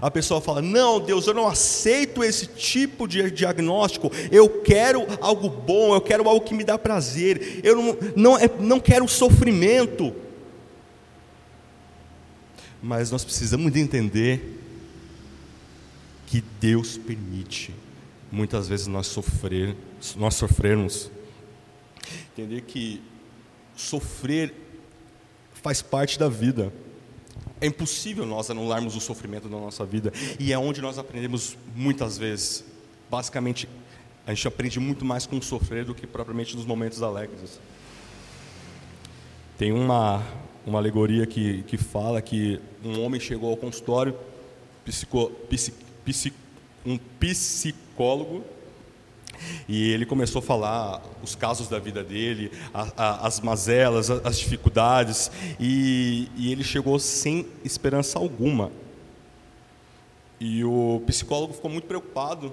A 0.00 0.10
pessoa 0.10 0.40
fala: 0.40 0.62
Não, 0.62 1.00
Deus, 1.00 1.26
eu 1.26 1.34
não 1.34 1.48
aceito 1.48 2.22
esse 2.22 2.46
tipo 2.46 3.08
de 3.08 3.30
diagnóstico. 3.30 4.10
Eu 4.30 4.60
quero 4.62 5.06
algo 5.20 5.48
bom, 5.48 5.94
eu 5.94 6.00
quero 6.00 6.28
algo 6.28 6.44
que 6.44 6.54
me 6.54 6.62
dá 6.62 6.78
prazer. 6.78 7.60
Eu 7.64 7.76
não, 7.76 7.96
não, 8.14 8.38
é, 8.38 8.48
não 8.60 8.78
quero 8.78 9.08
sofrimento. 9.08 10.14
Mas 12.82 13.10
nós 13.10 13.24
precisamos 13.24 13.72
de 13.72 13.80
entender 13.80 14.58
que 16.26 16.42
Deus 16.60 16.96
permite 16.96 17.74
muitas 18.30 18.68
vezes 18.68 18.86
nós 18.86 19.08
sofrer, 19.08 19.76
nós 20.16 20.34
sofrermos. 20.34 21.10
Entender 22.32 22.62
que 22.62 23.02
sofrer 23.76 24.54
faz 25.54 25.82
parte 25.82 26.18
da 26.18 26.28
vida. 26.28 26.72
É 27.60 27.66
impossível 27.66 28.24
nós 28.24 28.50
anularmos 28.50 28.96
o 28.96 29.00
sofrimento 29.00 29.48
da 29.48 29.56
nossa 29.56 29.84
vida 29.84 30.12
e 30.38 30.52
é 30.52 30.58
onde 30.58 30.80
nós 30.80 30.98
aprendemos 30.98 31.56
muitas 31.74 32.16
vezes. 32.16 32.64
Basicamente, 33.10 33.68
a 34.26 34.32
gente 34.32 34.46
aprende 34.48 34.80
muito 34.80 35.04
mais 35.04 35.26
com 35.26 35.40
sofrer 35.42 35.84
do 35.84 35.94
que 35.94 36.06
propriamente 36.06 36.56
nos 36.56 36.64
momentos 36.64 37.02
alegres. 37.02 37.60
Tem 39.58 39.72
uma, 39.72 40.24
uma 40.64 40.78
alegoria 40.78 41.26
que, 41.26 41.62
que 41.64 41.76
fala 41.76 42.22
que 42.22 42.60
um 42.82 43.02
homem 43.02 43.20
chegou 43.20 43.50
ao 43.50 43.56
consultório, 43.56 44.16
psico, 44.84 45.30
psic, 45.50 45.76
psic, 46.04 46.34
um 46.86 46.96
psicólogo 46.96 48.42
e 49.68 49.90
ele 49.90 50.06
começou 50.06 50.40
a 50.40 50.42
falar 50.42 51.02
os 51.22 51.34
casos 51.34 51.68
da 51.68 51.78
vida 51.78 52.02
dele, 52.02 52.50
a, 52.72 52.88
a, 52.96 53.26
as 53.26 53.40
mazelas, 53.40 54.10
as 54.10 54.38
dificuldades, 54.38 55.30
e, 55.58 56.28
e 56.36 56.52
ele 56.52 56.64
chegou 56.64 56.98
sem 56.98 57.46
esperança 57.64 58.18
alguma. 58.18 58.70
E 60.38 60.64
o 60.64 61.02
psicólogo 61.06 61.52
ficou 61.52 61.70
muito 61.70 61.86
preocupado, 61.86 62.52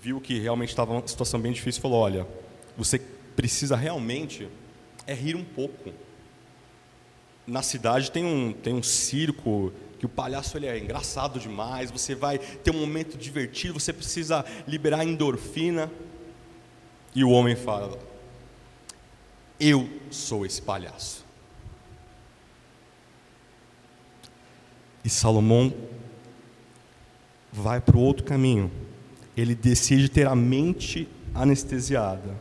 viu 0.00 0.20
que 0.20 0.38
realmente 0.38 0.70
estava 0.70 0.92
uma 0.92 1.06
situação 1.06 1.40
bem 1.40 1.52
difícil 1.52 1.82
falou: 1.82 2.00
Olha, 2.00 2.26
você 2.76 2.98
precisa 3.36 3.76
realmente 3.76 4.48
é 5.06 5.14
rir 5.14 5.36
um 5.36 5.44
pouco. 5.44 5.92
Na 7.46 7.62
cidade 7.62 8.10
tem 8.10 8.24
um, 8.24 8.52
tem 8.52 8.72
um 8.72 8.82
circo 8.82 9.72
que 10.04 10.06
o 10.06 10.08
palhaço 10.10 10.58
ele 10.58 10.66
é 10.66 10.78
engraçado 10.78 11.40
demais, 11.40 11.90
você 11.90 12.14
vai 12.14 12.36
ter 12.38 12.70
um 12.70 12.80
momento 12.80 13.16
divertido, 13.16 13.80
você 13.80 13.90
precisa 13.90 14.44
liberar 14.68 15.02
endorfina. 15.02 15.90
E 17.14 17.24
o 17.24 17.30
homem 17.30 17.56
fala: 17.56 17.98
Eu 19.58 19.88
sou 20.10 20.44
esse 20.44 20.60
palhaço. 20.60 21.24
E 25.02 25.08
Salomão 25.08 25.72
vai 27.50 27.80
para 27.80 27.96
o 27.96 28.00
outro 28.00 28.24
caminho. 28.24 28.70
Ele 29.34 29.54
decide 29.54 30.10
ter 30.10 30.26
a 30.26 30.34
mente 30.34 31.08
anestesiada. 31.34 32.38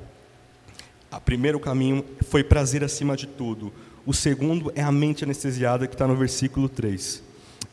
O 1.10 1.22
primeiro 1.22 1.62
caminho 1.62 2.03
foi 2.24 2.43
prazer 2.43 2.84
acima 2.84 3.15
de 3.15 3.25
tudo. 3.25 3.72
O 4.05 4.13
segundo 4.13 4.70
é 4.75 4.82
a 4.82 4.91
mente 4.91 5.24
anestesiada, 5.24 5.88
que 5.88 5.96
está 5.96 6.05
no 6.05 6.15
versículo 6.15 6.67
3 6.67 7.23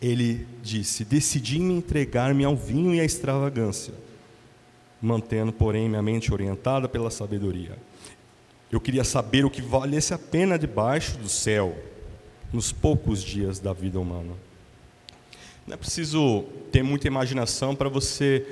ele 0.00 0.46
disse: 0.62 1.04
Decidi-me 1.04 1.74
entregar-me 1.74 2.44
ao 2.44 2.56
vinho 2.56 2.94
e 2.94 3.00
à 3.00 3.04
extravagância, 3.04 3.92
mantendo, 5.00 5.52
porém, 5.52 5.88
minha 5.88 6.02
mente 6.02 6.32
orientada 6.32 6.88
pela 6.88 7.10
sabedoria. 7.10 7.76
Eu 8.72 8.80
queria 8.80 9.04
saber 9.04 9.44
o 9.44 9.50
que 9.50 9.60
valesse 9.60 10.14
a 10.14 10.18
pena 10.18 10.58
debaixo 10.58 11.18
do 11.18 11.28
céu, 11.28 11.76
nos 12.52 12.72
poucos 12.72 13.22
dias 13.22 13.58
da 13.58 13.72
vida 13.72 13.98
humana. 13.98 14.32
Não 15.66 15.74
é 15.74 15.76
preciso 15.76 16.44
ter 16.72 16.82
muita 16.82 17.06
imaginação 17.06 17.74
para 17.74 17.88
você 17.88 18.46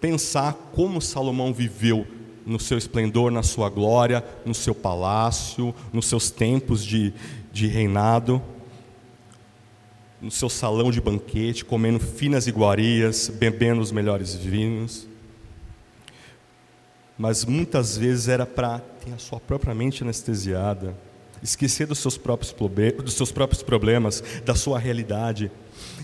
pensar 0.00 0.52
como 0.72 1.00
Salomão 1.00 1.52
viveu 1.52 2.06
no 2.46 2.60
seu 2.60 2.76
esplendor, 2.76 3.32
na 3.32 3.42
sua 3.42 3.70
glória, 3.70 4.22
no 4.44 4.54
seu 4.54 4.74
palácio, 4.74 5.74
nos 5.92 6.06
seus 6.06 6.30
tempos 6.30 6.84
de, 6.84 7.12
de 7.50 7.66
reinado 7.66 8.40
no 10.24 10.30
seu 10.30 10.48
salão 10.48 10.90
de 10.90 11.02
banquete, 11.02 11.66
comendo 11.66 12.00
finas 12.00 12.46
iguarias, 12.46 13.28
bebendo 13.28 13.82
os 13.82 13.92
melhores 13.92 14.34
vinhos. 14.34 15.06
Mas 17.18 17.44
muitas 17.44 17.98
vezes 17.98 18.28
era 18.28 18.46
para 18.46 18.78
ter 18.78 19.12
a 19.12 19.18
sua 19.18 19.38
própria 19.38 19.74
mente 19.74 20.02
anestesiada, 20.02 20.96
esquecer 21.42 21.86
dos 21.86 21.98
seus 21.98 22.16
próprios, 22.16 22.54
dos 23.04 23.12
seus 23.12 23.30
próprios 23.30 23.62
problemas, 23.62 24.24
da 24.46 24.54
sua 24.54 24.78
realidade. 24.78 25.52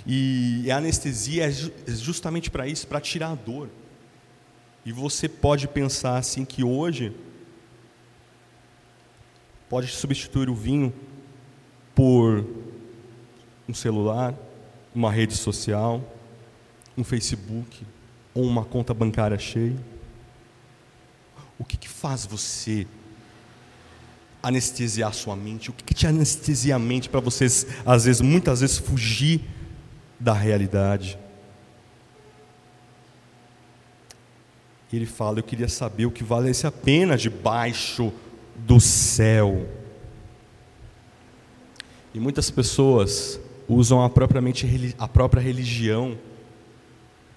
E 0.07 0.71
a 0.71 0.77
anestesia 0.77 1.47
é, 1.47 1.49
é 1.49 1.93
justamente 1.93 2.51
para 2.51 2.69
isso, 2.69 2.87
para 2.87 3.01
tirar 3.01 3.31
a 3.31 3.35
dor. 3.35 3.71
E 4.85 4.93
você 4.93 5.31
pode 5.31 5.67
pensar 5.67 6.19
assim 6.19 6.45
que 6.45 6.63
hoje 6.63 7.17
pode 9.67 9.87
substituir 9.89 10.51
o 10.51 10.55
vinho 10.55 10.93
por 11.95 12.45
um 13.71 13.75
celular, 13.75 14.35
uma 14.95 15.11
rede 15.11 15.37
social, 15.37 16.03
um 16.99 17.05
Facebook 17.05 17.87
ou 18.35 18.45
uma 18.45 18.65
conta 18.65 18.93
bancária 18.93 19.39
cheia? 19.39 19.77
O 21.59 21.65
que, 21.65 21.77
que 21.77 21.89
faz 21.89 22.27
você 22.27 22.87
anestesiar 24.43 25.15
sua 25.15 25.37
mente? 25.37 25.71
O 25.71 25.73
que, 25.73 25.85
que 25.85 25.95
te 25.95 26.07
anestesia 26.07 26.75
a 26.77 26.79
mente 26.79 27.09
para 27.09 27.21
vocês, 27.21 27.67
às 27.87 28.07
vezes, 28.07 28.21
muitas 28.21 28.61
vezes, 28.61 28.79
fugir 28.79 29.43
da 30.19 30.33
realidade? 30.33 31.19
Ele 34.93 35.07
fala: 35.07 35.39
Eu 35.39 35.45
queria 35.45 35.69
saber 35.69 36.07
o 36.07 36.11
que 36.11 36.25
valesse 36.25 36.67
a 36.67 36.73
pena 36.73 37.17
debaixo 37.17 38.13
do 38.57 38.81
céu. 38.81 39.69
E 42.13 42.19
muitas 42.19 42.51
pessoas 42.51 43.39
usam 43.71 44.03
a, 44.03 44.11
propriamente, 44.11 44.95
a 44.99 45.07
própria 45.07 45.41
religião 45.41 46.19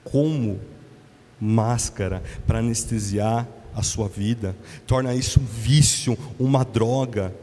como 0.04 0.60
máscara 1.40 2.24
para 2.48 2.60
anestesiar 2.60 3.48
a 3.76 3.84
sua 3.84 4.08
vida, 4.08 4.56
torna 4.86 5.14
isso 5.14 5.40
um 5.40 5.46
vício, 5.46 6.18
uma 6.40 6.64
droga. 6.64 7.34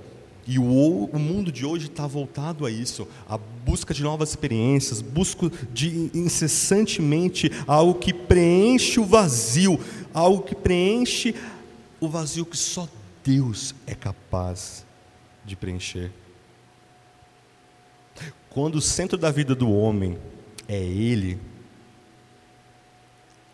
E 0.46 0.58
o, 0.58 0.64
o 1.12 1.18
mundo 1.18 1.52
de 1.52 1.64
hoje 1.64 1.86
está 1.86 2.06
voltado 2.06 2.66
a 2.66 2.70
isso, 2.70 3.06
a 3.28 3.38
busca 3.38 3.94
de 3.94 4.02
novas 4.02 4.30
experiências, 4.30 5.00
busca 5.00 5.50
de 5.72 6.10
incessantemente 6.12 7.50
algo 7.66 7.94
que 7.94 8.12
preenche 8.12 8.98
o 8.98 9.04
vazio, 9.04 9.78
algo 10.12 10.42
que 10.42 10.54
preenche 10.54 11.34
o 12.00 12.08
vazio 12.08 12.44
que 12.44 12.56
só 12.56 12.88
Deus 13.22 13.74
é 13.86 13.94
capaz 13.94 14.84
de 15.44 15.54
preencher. 15.54 16.10
Quando 18.48 18.76
o 18.76 18.80
centro 18.80 19.16
da 19.16 19.30
vida 19.30 19.54
do 19.54 19.70
homem 19.70 20.18
é 20.68 20.78
ele, 20.78 21.38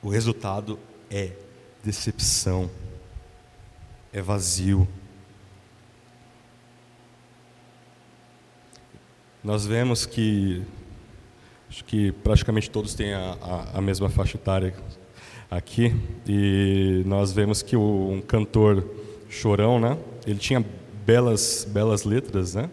o 0.02 0.09
resultado 0.09 0.79
é 1.11 1.33
decepção, 1.83 2.70
é 4.12 4.22
vazio. 4.22 4.88
Nós 9.42 9.66
vemos 9.66 10.07
que 10.07 10.62
acho 11.68 11.85
que 11.85 12.12
praticamente 12.12 12.70
todos 12.70 12.94
têm 12.94 13.12
a, 13.12 13.37
a, 13.40 13.79
a 13.79 13.81
mesma 13.81 14.09
faixa 14.09 14.37
etária 14.37 14.74
aqui 15.50 15.94
e 16.26 17.02
nós 17.07 17.33
vemos 17.33 17.62
que 17.62 17.76
o, 17.76 18.11
um 18.11 18.20
cantor 18.20 18.88
chorão, 19.29 19.79
né? 19.79 19.98
Ele 20.26 20.38
tinha 20.38 20.64
belas 21.05 21.66
belas 21.70 22.05
letras, 22.05 22.55
né? 22.55 22.70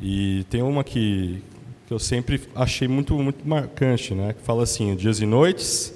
E 0.00 0.44
tem 0.48 0.62
uma 0.62 0.82
que, 0.82 1.42
que 1.86 1.92
eu 1.92 1.98
sempre 1.98 2.40
achei 2.54 2.88
muito, 2.88 3.14
muito 3.14 3.46
marcante, 3.46 4.14
né? 4.14 4.32
que 4.32 4.42
fala 4.42 4.62
assim: 4.62 4.96
dias 4.96 5.20
e 5.20 5.26
noites, 5.26 5.92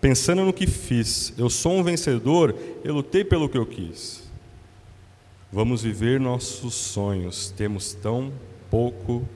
pensando 0.00 0.44
no 0.44 0.52
que 0.52 0.66
fiz, 0.66 1.34
eu 1.36 1.50
sou 1.50 1.72
um 1.72 1.82
vencedor, 1.82 2.54
eu 2.84 2.94
lutei 2.94 3.24
pelo 3.24 3.48
que 3.48 3.58
eu 3.58 3.66
quis. 3.66 4.30
Vamos 5.52 5.82
viver 5.82 6.20
nossos 6.20 6.74
sonhos, 6.74 7.50
temos 7.50 7.92
tão 7.92 8.32
pouco 8.70 9.28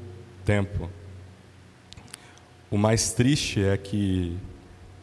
tempo. 0.44 0.88
O 2.70 2.78
mais 2.78 3.12
triste 3.12 3.62
é 3.62 3.76
que 3.76 4.36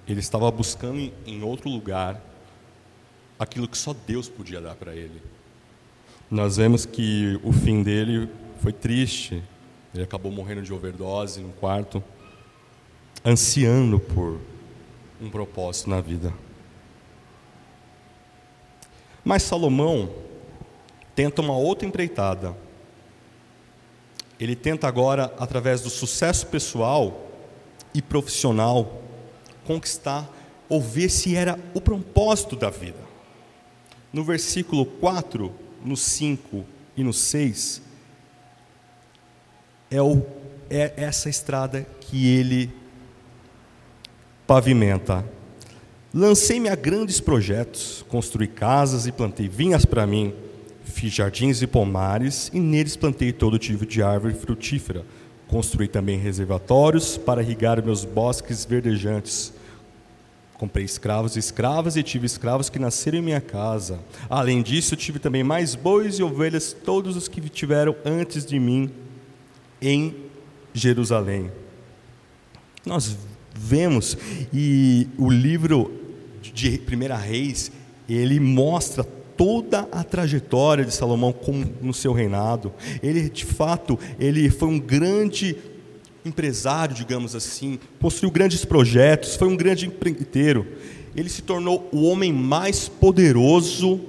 ele 0.08 0.22
estava 0.22 0.50
buscando 0.50 1.12
em 1.26 1.44
outro 1.44 1.70
lugar 1.70 2.22
aquilo 3.38 3.68
que 3.68 3.78
só 3.78 3.94
Deus 4.08 4.30
podia 4.30 4.62
dar 4.62 4.76
para 4.76 4.96
ele. 4.96 5.22
Nós 6.30 6.58
vemos 6.58 6.86
que 6.86 7.40
o 7.44 7.52
fim 7.52 7.84
dele 7.84 8.30
foi 8.62 8.72
triste. 8.72 9.44
Ele 9.94 10.04
acabou 10.04 10.32
morrendo 10.32 10.62
de 10.62 10.72
overdose 10.72 11.42
no 11.42 11.52
quarto, 11.54 12.02
ansiando 13.26 14.00
por 14.00 14.40
um 15.20 15.30
propósito 15.30 15.90
na 15.90 16.00
vida. 16.00 16.32
Mas 19.26 19.44
Salomão 19.44 20.14
tenta 21.16 21.42
uma 21.42 21.58
outra 21.58 21.88
empreitada. 21.88 22.56
Ele 24.40 24.56
tenta 24.56 24.88
agora, 24.88 25.34
através 25.38 25.82
do 25.82 25.90
sucesso 25.90 26.48
pessoal 26.48 27.30
e 27.94 28.02
profissional, 28.02 29.02
conquistar 29.66 30.30
ou 30.70 30.80
ver 30.80 31.10
se 31.10 31.36
era 31.36 31.60
o 31.74 31.82
propósito 31.82 32.56
da 32.56 32.70
vida. 32.70 33.00
No 34.14 34.24
versículo 34.24 34.86
4, 34.86 35.52
no 35.84 35.98
5 35.98 36.66
e 36.96 37.04
no 37.04 37.14
6, 37.14 37.91
é 39.92 40.02
o 40.02 40.26
é 40.70 40.94
essa 40.96 41.30
estrada 41.30 41.86
que 42.00 42.26
ele 42.26 42.72
pavimenta. 44.48 45.26
Lancei-me 46.14 46.70
a 46.70 46.76
grandes 46.76 47.20
projetos, 47.20 48.06
construí 48.08 48.48
casas 48.48 49.06
e 49.06 49.12
plantei 49.12 49.50
vinhas 49.50 49.86
para 49.86 50.08
mim, 50.08 50.34
fiz 50.86 51.14
jardins 51.14 51.62
e 51.62 51.68
pomares 51.68 52.50
e 52.54 52.60
neles 52.60 52.96
plantei 52.96 53.34
todo 53.34 53.60
tipo 53.60 53.86
de 53.86 54.02
árvore 54.02 54.34
frutífera. 54.34 55.06
Construí 55.48 55.90
também 55.90 56.18
reservatórios 56.18 57.18
para 57.18 57.42
irrigar 57.42 57.84
meus 57.84 58.06
bosques 58.06 58.64
verdejantes. 58.64 59.54
Comprei 60.58 60.86
escravos 60.86 61.36
e 61.36 61.40
escravas 61.40 61.98
e 61.98 62.04
tive 62.04 62.26
escravos 62.26 62.70
que 62.70 62.80
nasceram 62.80 63.18
em 63.18 63.22
minha 63.22 63.42
casa. 63.42 64.00
Além 64.30 64.62
disso, 64.62 64.96
tive 64.96 65.20
também 65.20 65.44
mais 65.44 65.76
bois 65.76 66.20
e 66.20 66.24
ovelhas, 66.24 66.72
todos 66.72 67.18
os 67.18 67.28
que 67.28 67.42
tiveram 67.50 67.94
antes 68.06 68.46
de 68.46 68.58
mim 68.58 68.90
em 69.82 70.16
Jerusalém. 70.74 71.52
Nós 72.86 73.18
vemos, 73.56 74.18
e 74.54 75.08
o 75.18 75.30
livro 75.30 75.92
de 76.42 76.78
Primeira 76.80 77.16
Reis, 77.16 77.72
ele 78.08 78.40
mostra 78.40 79.04
toda 79.04 79.88
a 79.92 80.04
trajetória 80.04 80.86
de 80.86 80.94
Salomão 80.94 81.34
no 81.82 81.94
seu 81.94 82.14
reinado. 82.14 82.74
Ele, 83.02 83.30
de 83.30 83.46
fato, 83.46 83.98
ele 84.20 84.50
foi 84.50 84.68
um 84.68 84.80
grande 84.80 85.58
empresário, 86.24 86.96
digamos 86.96 87.36
assim, 87.36 87.80
construiu 88.00 88.32
grandes 88.32 88.64
projetos, 88.64 89.36
foi 89.36 89.48
um 89.48 89.58
grande 89.58 89.88
empreiteiro. 89.88 90.68
Ele 91.16 91.30
se 91.30 91.42
tornou 91.42 91.90
o 91.92 92.04
homem 92.04 92.32
mais 92.32 92.88
poderoso 92.88 94.00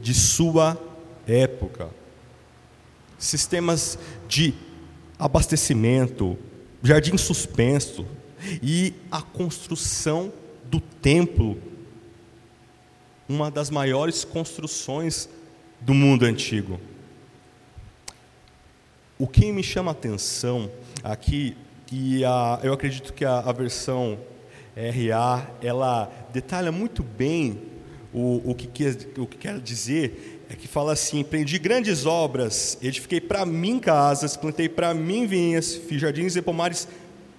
de 0.00 0.12
sua 0.12 0.76
época. 1.26 1.88
Sistemas 3.18 3.98
de 4.28 4.52
abastecimento, 5.22 6.36
jardim 6.82 7.16
suspenso 7.16 8.04
e 8.60 8.92
a 9.08 9.22
construção 9.22 10.32
do 10.64 10.80
templo, 10.80 11.56
uma 13.28 13.48
das 13.48 13.70
maiores 13.70 14.24
construções 14.24 15.28
do 15.80 15.94
mundo 15.94 16.24
antigo. 16.24 16.80
O 19.16 19.28
que 19.28 19.52
me 19.52 19.62
chama 19.62 19.92
a 19.92 19.94
atenção 19.94 20.68
aqui, 21.04 21.56
e 21.92 22.24
a, 22.24 22.58
eu 22.64 22.72
acredito 22.72 23.12
que 23.12 23.24
a, 23.24 23.38
a, 23.38 23.52
versão 23.52 24.18
RA, 24.74 25.48
ela 25.62 26.12
detalha 26.32 26.72
muito 26.72 27.00
bem 27.00 27.62
o, 28.12 28.50
o, 28.50 28.54
que 28.56 28.66
o 29.20 29.26
que 29.28 29.38
quer 29.38 29.60
dizer, 29.60 30.41
é 30.52 30.54
que 30.54 30.68
fala 30.68 30.92
assim, 30.92 31.20
empreendi 31.20 31.58
grandes 31.58 32.04
obras, 32.04 32.76
edifiquei 32.82 33.22
para 33.22 33.46
mim 33.46 33.78
casas, 33.78 34.36
plantei 34.36 34.68
para 34.68 34.92
mim 34.92 35.26
vinhas, 35.26 35.74
fiz 35.74 35.98
jardins 35.98 36.36
e 36.36 36.42
pomares 36.42 36.86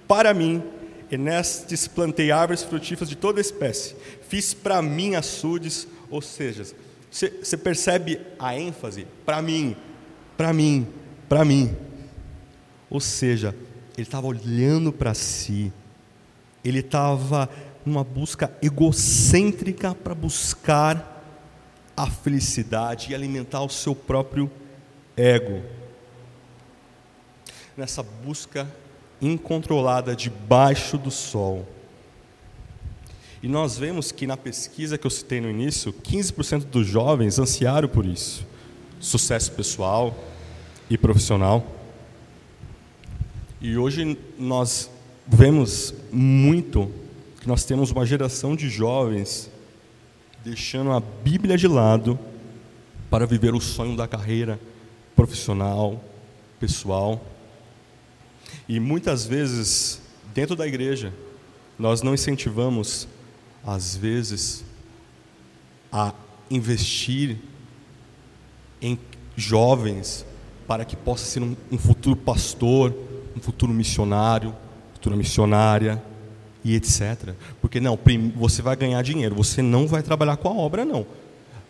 para 0.08 0.34
mim, 0.34 0.64
e 1.12 1.16
nestes 1.16 1.88
plantei 1.88 2.32
árvores 2.32 2.64
frutíferas 2.64 3.08
de 3.08 3.16
toda 3.16 3.40
espécie, 3.40 3.96
fiz 4.28 4.56
para 4.56 4.82
mim 4.82 5.14
açudes, 5.14 5.88
ou 6.10 6.24
seja, 6.24 6.66
você 7.12 7.56
percebe 7.56 8.20
a 8.40 8.58
ênfase? 8.58 9.06
Para 9.24 9.40
mim, 9.44 9.76
para 10.36 10.52
mim, 10.52 10.88
para 11.30 11.46
mim. 11.46 11.76
Ou 12.90 13.00
seja, 13.00 13.56
ele 13.96 14.08
estava 14.08 14.26
olhando 14.26 14.92
para 14.92 15.14
si, 15.14 15.72
ele 16.66 16.80
estava 16.80 17.48
numa 17.86 18.04
busca 18.04 18.52
egocêntrica 18.60 19.94
para 19.94 20.16
buscar 20.16 21.13
a 21.96 22.08
felicidade 22.08 23.12
e 23.12 23.16
alimentar 23.16 23.62
o 23.62 23.70
seu 23.70 23.96
próprio 23.96 24.50
ego. 25.16 25.62
Nessa 27.78 28.04
busca 28.04 28.68
incontrolada 29.22 30.16
debaixo 30.16 30.98
do 30.98 31.10
sol. 31.12 31.68
E 33.42 33.48
nós 33.48 33.78
vemos 33.78 34.12
que 34.12 34.26
na 34.26 34.38
pesquisa 34.38 34.98
que 34.98 35.06
eu 35.06 35.12
citei 35.12 35.42
no 35.42 35.50
início, 35.50 35.92
15% 35.92 36.66
dos 36.66 36.88
jovens 36.88 37.40
ansiaram 37.40 37.88
por 37.88 38.06
isso. 38.06 38.46
Sucesso 39.00 39.52
pessoal 39.52 40.16
e 40.90 40.98
profissional. 40.98 41.66
E 43.60 43.78
hoje 43.78 44.18
nós 44.38 44.90
vemos 45.28 45.94
muito 46.12 46.92
que 47.40 47.48
nós 47.48 47.66
temos 47.66 47.92
uma 47.92 48.06
geração 48.06 48.56
de 48.56 48.70
jovens 48.70 49.50
deixando 50.44 50.92
a 50.92 51.00
Bíblia 51.00 51.58
de 51.58 51.68
lado 51.68 52.20
para 53.10 53.26
viver 53.26 53.54
o 53.54 53.62
sonho 53.62 53.96
da 53.96 54.08
carreira 54.08 54.60
profissional, 55.16 56.04
pessoal. 56.60 57.24
E 58.68 58.80
muitas 58.80 59.26
vezes, 59.26 60.02
dentro 60.34 60.56
da 60.56 60.68
igreja, 60.68 61.14
nós 61.80 62.02
não 62.02 62.14
incentivamos, 62.14 63.08
às 63.66 63.96
vezes, 63.96 64.66
a 65.92 66.14
investir 66.52 67.38
em 68.82 69.00
jovens 69.38 70.26
para 70.68 70.84
que 70.84 70.96
possa 70.96 71.26
ser 71.26 71.42
um, 71.42 71.56
um 71.72 71.78
futuro 71.78 72.18
pastor, 72.18 72.94
um 73.36 73.40
futuro 73.40 73.74
missionário, 73.74 74.54
futura 74.94 75.16
missionária 75.16 76.04
e 76.64 76.76
etc. 76.76 77.34
Porque 77.62 77.80
não, 77.80 77.98
você 78.36 78.62
vai 78.62 78.76
ganhar 78.76 79.02
dinheiro, 79.02 79.36
você 79.36 79.62
não 79.62 79.88
vai 79.88 80.02
trabalhar 80.02 80.38
com 80.38 80.48
a 80.48 80.54
obra, 80.54 80.86
não. 80.86 81.06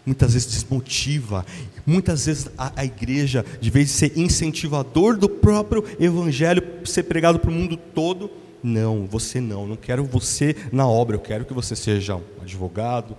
Muitas 0.05 0.33
vezes 0.33 0.51
desmotiva, 0.51 1.45
muitas 1.85 2.25
vezes 2.25 2.49
a, 2.57 2.73
a 2.75 2.85
igreja, 2.85 3.45
de 3.61 3.69
vez 3.69 3.87
de 3.87 3.93
ser 3.93 4.17
incentivador 4.17 5.17
do 5.17 5.29
próprio 5.29 5.83
evangelho 5.97 6.61
ser 6.85 7.03
pregado 7.03 7.39
para 7.39 7.49
o 7.49 7.53
mundo 7.53 7.77
todo, 7.77 8.29
não, 8.61 9.05
você 9.05 9.39
não, 9.39 9.65
não 9.65 9.75
quero 9.75 10.03
você 10.03 10.55
na 10.71 10.87
obra, 10.87 11.15
eu 11.15 11.21
quero 11.21 11.45
que 11.45 11.53
você 11.53 11.75
seja 11.75 12.15
um 12.15 12.41
advogado, 12.41 13.15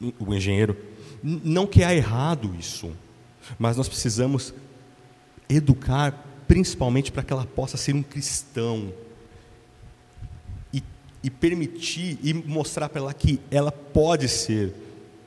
um, 0.00 0.12
um 0.20 0.34
engenheiro. 0.34 0.76
Não 1.22 1.66
que 1.66 1.82
há 1.82 1.94
errado 1.94 2.54
isso, 2.58 2.90
mas 3.58 3.76
nós 3.76 3.88
precisamos 3.88 4.52
educar 5.48 6.24
principalmente 6.46 7.10
para 7.10 7.22
que 7.22 7.32
ela 7.32 7.44
possa 7.44 7.76
ser 7.76 7.94
um 7.94 8.02
cristão 8.02 8.92
e, 11.26 11.30
permitir 11.30 12.20
e 12.22 12.32
mostrar 12.32 12.88
para 12.88 13.00
ela 13.00 13.12
que 13.12 13.40
ela 13.50 13.72
pode 13.72 14.28
ser, 14.28 14.72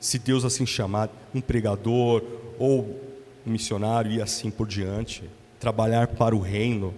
se 0.00 0.18
Deus 0.18 0.46
assim 0.46 0.64
chamar, 0.64 1.10
um 1.34 1.42
pregador 1.42 2.24
ou 2.58 2.98
um 3.46 3.50
missionário 3.50 4.10
e 4.10 4.22
assim 4.22 4.50
por 4.50 4.66
diante, 4.66 5.22
trabalhar 5.58 6.06
para 6.08 6.34
o 6.34 6.40
reino. 6.40 6.94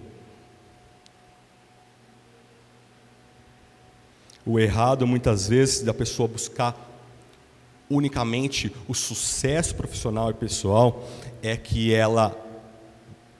O 4.45 4.57
errado 4.57 5.05
muitas 5.05 5.49
vezes 5.49 5.81
da 5.81 5.93
pessoa 5.93 6.29
buscar 6.29 6.73
unicamente 7.89 8.73
o 8.87 8.93
sucesso 8.93 9.75
profissional 9.75 10.31
e 10.31 10.33
pessoal 10.33 11.05
é 11.41 11.57
que 11.57 11.93
ela 11.93 12.33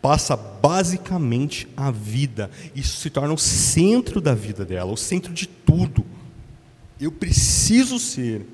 passa 0.04 0.36
basicamente 0.36 1.66
a 1.78 1.90
vida. 1.90 2.52
Isso 2.76 2.98
se 2.98 3.10
torna 3.10 3.34
o 3.34 3.38
centro 3.38 4.20
da 4.20 4.36
vida 4.36 4.66
dela, 4.66 4.92
o 4.92 4.98
centro 4.98 5.32
de 5.34 5.48
tudo. 5.48 6.06
Eu 7.00 7.10
preciso 7.10 7.98
ser, 7.98 8.46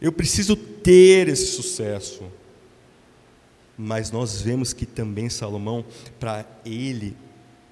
eu 0.00 0.10
preciso 0.10 0.56
ter 0.56 1.28
esse 1.28 1.46
sucesso. 1.46 2.24
Mas 3.78 4.10
nós 4.10 4.42
vemos 4.42 4.72
que 4.72 4.84
também 4.84 5.30
Salomão, 5.30 5.84
para 6.18 6.44
ele, 6.64 7.16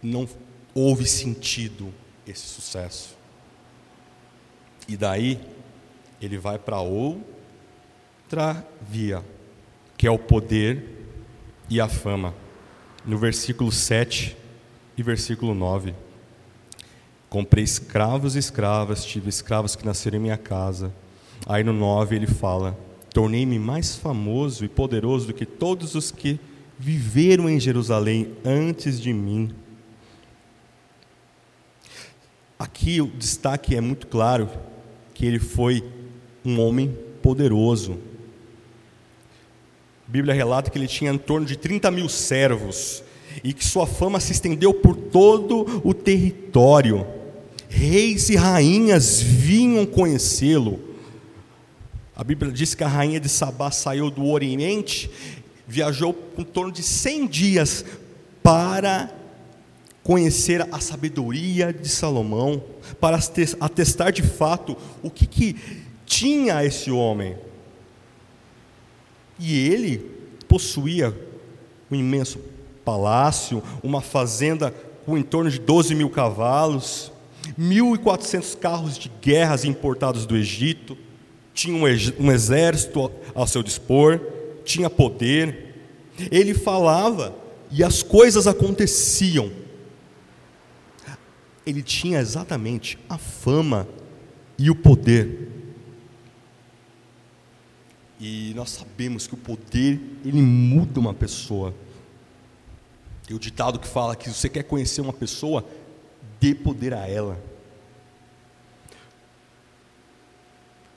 não 0.00 0.28
houve 0.72 1.04
sentido 1.04 1.92
esse 2.24 2.46
sucesso. 2.46 3.18
E 4.86 4.96
daí, 4.96 5.40
ele 6.22 6.38
vai 6.38 6.56
para 6.56 6.80
outra 6.80 8.64
via, 8.88 9.24
que 9.96 10.06
é 10.06 10.10
o 10.10 10.18
poder 10.20 10.84
e 11.68 11.80
a 11.80 11.88
fama 11.88 12.32
no 13.04 13.18
versículo 13.18 13.70
7 13.70 14.36
e 14.96 15.02
versículo 15.02 15.54
9. 15.54 15.94
Comprei 17.28 17.62
escravos 17.62 18.36
e 18.36 18.38
escravas, 18.38 19.04
tive 19.04 19.28
escravos 19.28 19.76
que 19.76 19.84
nasceram 19.84 20.18
em 20.18 20.22
minha 20.22 20.38
casa. 20.38 20.92
Aí 21.46 21.62
no 21.62 21.72
9 21.72 22.16
ele 22.16 22.26
fala: 22.26 22.78
Tornei-me 23.12 23.58
mais 23.58 23.96
famoso 23.96 24.64
e 24.64 24.68
poderoso 24.68 25.26
do 25.26 25.34
que 25.34 25.46
todos 25.46 25.94
os 25.94 26.10
que 26.10 26.40
viveram 26.78 27.48
em 27.48 27.58
Jerusalém 27.58 28.32
antes 28.44 29.00
de 29.00 29.12
mim. 29.12 29.54
Aqui 32.58 33.00
o 33.00 33.06
destaque 33.06 33.76
é 33.76 33.80
muito 33.80 34.06
claro 34.06 34.48
que 35.14 35.26
ele 35.26 35.38
foi 35.38 35.84
um 36.44 36.60
homem 36.60 36.96
poderoso. 37.22 37.98
A 40.08 40.10
Bíblia 40.10 40.32
relata 40.32 40.70
que 40.70 40.78
ele 40.78 40.86
tinha 40.86 41.12
em 41.12 41.18
torno 41.18 41.46
de 41.46 41.54
30 41.54 41.90
mil 41.90 42.08
servos 42.08 43.02
e 43.44 43.52
que 43.52 43.62
sua 43.62 43.86
fama 43.86 44.18
se 44.18 44.32
estendeu 44.32 44.72
por 44.72 44.96
todo 44.96 45.82
o 45.84 45.92
território. 45.92 47.06
Reis 47.68 48.30
e 48.30 48.34
rainhas 48.34 49.20
vinham 49.20 49.84
conhecê-lo. 49.84 50.80
A 52.16 52.24
Bíblia 52.24 52.50
diz 52.50 52.74
que 52.74 52.82
a 52.82 52.88
rainha 52.88 53.20
de 53.20 53.28
Sabá 53.28 53.70
saiu 53.70 54.10
do 54.10 54.26
Oriente, 54.26 55.10
viajou 55.66 56.16
em 56.38 56.42
torno 56.42 56.72
de 56.72 56.82
100 56.82 57.26
dias 57.26 57.84
para 58.42 59.12
conhecer 60.02 60.66
a 60.72 60.80
sabedoria 60.80 61.70
de 61.70 61.86
Salomão, 61.86 62.64
para 62.98 63.18
atestar 63.60 64.10
de 64.10 64.22
fato 64.22 64.74
o 65.02 65.10
que, 65.10 65.26
que 65.26 65.54
tinha 66.06 66.64
esse 66.64 66.90
homem. 66.90 67.36
E 69.38 69.68
ele 69.68 69.98
possuía 70.48 71.14
um 71.90 71.94
imenso 71.94 72.38
palácio, 72.84 73.62
uma 73.82 74.00
fazenda 74.00 74.70
com 75.04 75.16
em 75.16 75.22
torno 75.22 75.50
de 75.50 75.58
12 75.58 75.94
mil 75.94 76.10
cavalos, 76.10 77.12
1.400 77.58 78.58
carros 78.58 78.98
de 78.98 79.10
guerras 79.20 79.64
importados 79.64 80.26
do 80.26 80.36
Egito, 80.36 80.96
tinha 81.54 81.76
um 82.18 82.30
exército 82.30 83.10
ao 83.34 83.46
seu 83.46 83.62
dispor, 83.62 84.20
tinha 84.64 84.88
poder. 84.88 85.74
Ele 86.30 86.54
falava 86.54 87.34
e 87.70 87.82
as 87.82 88.02
coisas 88.02 88.46
aconteciam. 88.46 89.50
Ele 91.66 91.82
tinha 91.82 92.20
exatamente 92.20 92.98
a 93.08 93.18
fama 93.18 93.88
e 94.56 94.70
o 94.70 94.74
poder. 94.74 95.47
E 98.20 98.52
nós 98.54 98.70
sabemos 98.70 99.26
que 99.26 99.34
o 99.34 99.36
poder, 99.36 100.00
ele 100.24 100.42
muda 100.42 100.98
uma 100.98 101.14
pessoa. 101.14 101.74
Tem 103.26 103.36
o 103.36 103.38
ditado 103.38 103.78
que 103.78 103.86
fala 103.86 104.16
que 104.16 104.28
se 104.28 104.34
você 104.34 104.48
quer 104.48 104.64
conhecer 104.64 105.00
uma 105.00 105.12
pessoa, 105.12 105.64
dê 106.40 106.54
poder 106.54 106.94
a 106.94 107.06
ela. 107.06 107.40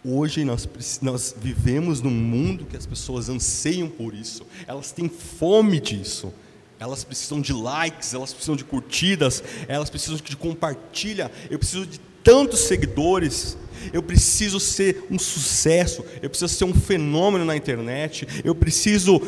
Hoje 0.03 0.43
nós, 0.43 0.67
nós 1.01 1.35
vivemos 1.37 2.01
num 2.01 2.09
mundo 2.09 2.65
que 2.65 2.75
as 2.75 2.87
pessoas 2.87 3.29
anseiam 3.29 3.87
por 3.87 4.15
isso, 4.15 4.43
elas 4.65 4.91
têm 4.91 5.07
fome 5.07 5.79
disso, 5.79 6.33
elas 6.79 7.03
precisam 7.03 7.39
de 7.39 7.53
likes, 7.53 8.11
elas 8.11 8.33
precisam 8.33 8.55
de 8.55 8.63
curtidas, 8.63 9.43
elas 9.67 9.91
precisam 9.91 10.17
de 10.17 10.35
compartilha. 10.35 11.31
Eu 11.51 11.59
preciso 11.59 11.85
de 11.85 12.01
tantos 12.23 12.61
seguidores, 12.61 13.57
eu 13.91 14.01
preciso 14.01 14.59
ser 14.59 15.05
um 15.09 15.17
sucesso, 15.17 16.05
eu 16.21 16.29
preciso 16.29 16.53
ser 16.53 16.65
um 16.65 16.73
fenômeno 16.73 17.45
na 17.45 17.55
internet, 17.55 18.27
eu 18.43 18.53
preciso 18.53 19.19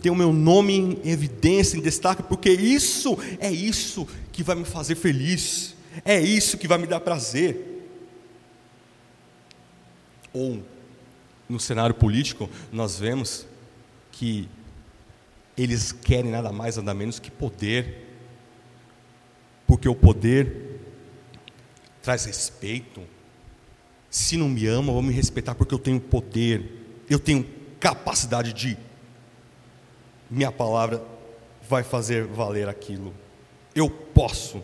ter 0.00 0.10
o 0.10 0.16
meu 0.16 0.32
nome 0.32 0.98
em 1.04 1.10
evidência, 1.10 1.76
em 1.76 1.80
destaque, 1.80 2.22
porque 2.22 2.50
isso 2.50 3.16
é 3.38 3.50
isso 3.50 4.06
que 4.32 4.42
vai 4.42 4.56
me 4.56 4.64
fazer 4.64 4.94
feliz, 4.94 5.74
é 6.04 6.20
isso 6.20 6.58
que 6.58 6.66
vai 6.66 6.78
me 6.78 6.86
dar 6.86 7.00
prazer. 7.00 7.68
Ou, 10.32 10.62
no 11.48 11.60
cenário 11.60 11.94
político, 11.94 12.48
nós 12.72 12.98
vemos 12.98 13.46
que 14.10 14.48
eles 15.56 15.92
querem 15.92 16.30
nada 16.30 16.50
mais, 16.50 16.76
nada 16.76 16.94
menos 16.94 17.18
que 17.18 17.30
poder, 17.30 18.08
porque 19.66 19.88
o 19.88 19.94
poder 19.94 20.71
traz 22.02 22.24
respeito. 22.24 23.02
Se 24.10 24.36
não 24.36 24.48
me 24.48 24.66
ama, 24.66 24.92
vão 24.92 25.02
me 25.02 25.12
respeitar 25.12 25.54
porque 25.54 25.74
eu 25.74 25.78
tenho 25.78 26.00
poder, 26.00 27.02
eu 27.08 27.18
tenho 27.18 27.48
capacidade 27.80 28.52
de. 28.52 28.76
Minha 30.30 30.52
palavra 30.52 31.02
vai 31.68 31.82
fazer 31.82 32.24
valer 32.24 32.68
aquilo. 32.68 33.14
Eu 33.74 33.88
posso. 33.88 34.62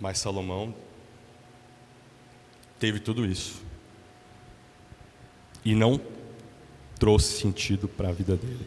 Mas 0.00 0.18
Salomão 0.18 0.74
teve 2.78 2.98
tudo 2.98 3.24
isso. 3.24 3.62
E 5.64 5.74
não 5.74 6.00
trouxe 6.98 7.40
sentido 7.40 7.86
para 7.86 8.08
a 8.08 8.12
vida 8.12 8.36
dele. 8.36 8.66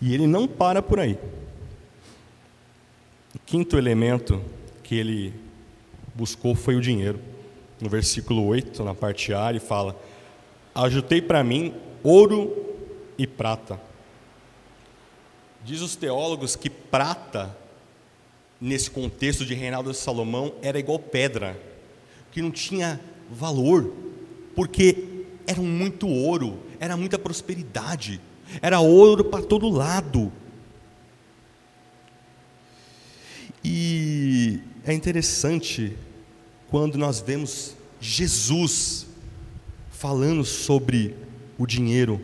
E 0.00 0.14
ele 0.14 0.26
não 0.26 0.46
para 0.46 0.80
por 0.80 1.00
aí. 1.00 1.18
O 3.42 3.46
quinto 3.46 3.78
elemento 3.78 4.42
que 4.82 4.94
ele 4.94 5.34
buscou 6.14 6.54
foi 6.54 6.76
o 6.76 6.80
dinheiro. 6.80 7.20
No 7.80 7.88
versículo 7.88 8.44
8, 8.46 8.82
na 8.82 8.94
parte 8.94 9.32
A, 9.32 9.50
ele 9.50 9.60
fala: 9.60 9.96
Ajutei 10.74 11.22
para 11.22 11.42
mim 11.44 11.74
ouro 12.02 12.54
e 13.16 13.26
prata. 13.26 13.80
Diz 15.64 15.80
os 15.80 15.96
teólogos 15.96 16.56
que 16.56 16.70
prata, 16.70 17.56
nesse 18.60 18.90
contexto 18.90 19.44
de 19.44 19.54
reinado 19.54 19.90
de 19.90 19.96
Salomão, 19.96 20.54
era 20.62 20.78
igual 20.78 20.98
pedra 20.98 21.60
que 22.30 22.42
não 22.42 22.50
tinha 22.50 23.00
valor, 23.30 23.92
porque 24.54 25.24
era 25.46 25.60
muito 25.60 26.08
ouro, 26.08 26.58
era 26.78 26.96
muita 26.96 27.18
prosperidade, 27.18 28.20
era 28.60 28.80
ouro 28.80 29.24
para 29.24 29.44
todo 29.44 29.68
lado. 29.68 30.32
E 33.70 34.60
é 34.82 34.94
interessante 34.94 35.94
quando 36.68 36.96
nós 36.96 37.20
vemos 37.20 37.76
Jesus 38.00 39.06
falando 39.90 40.42
sobre 40.42 41.14
o 41.58 41.66
dinheiro. 41.66 42.18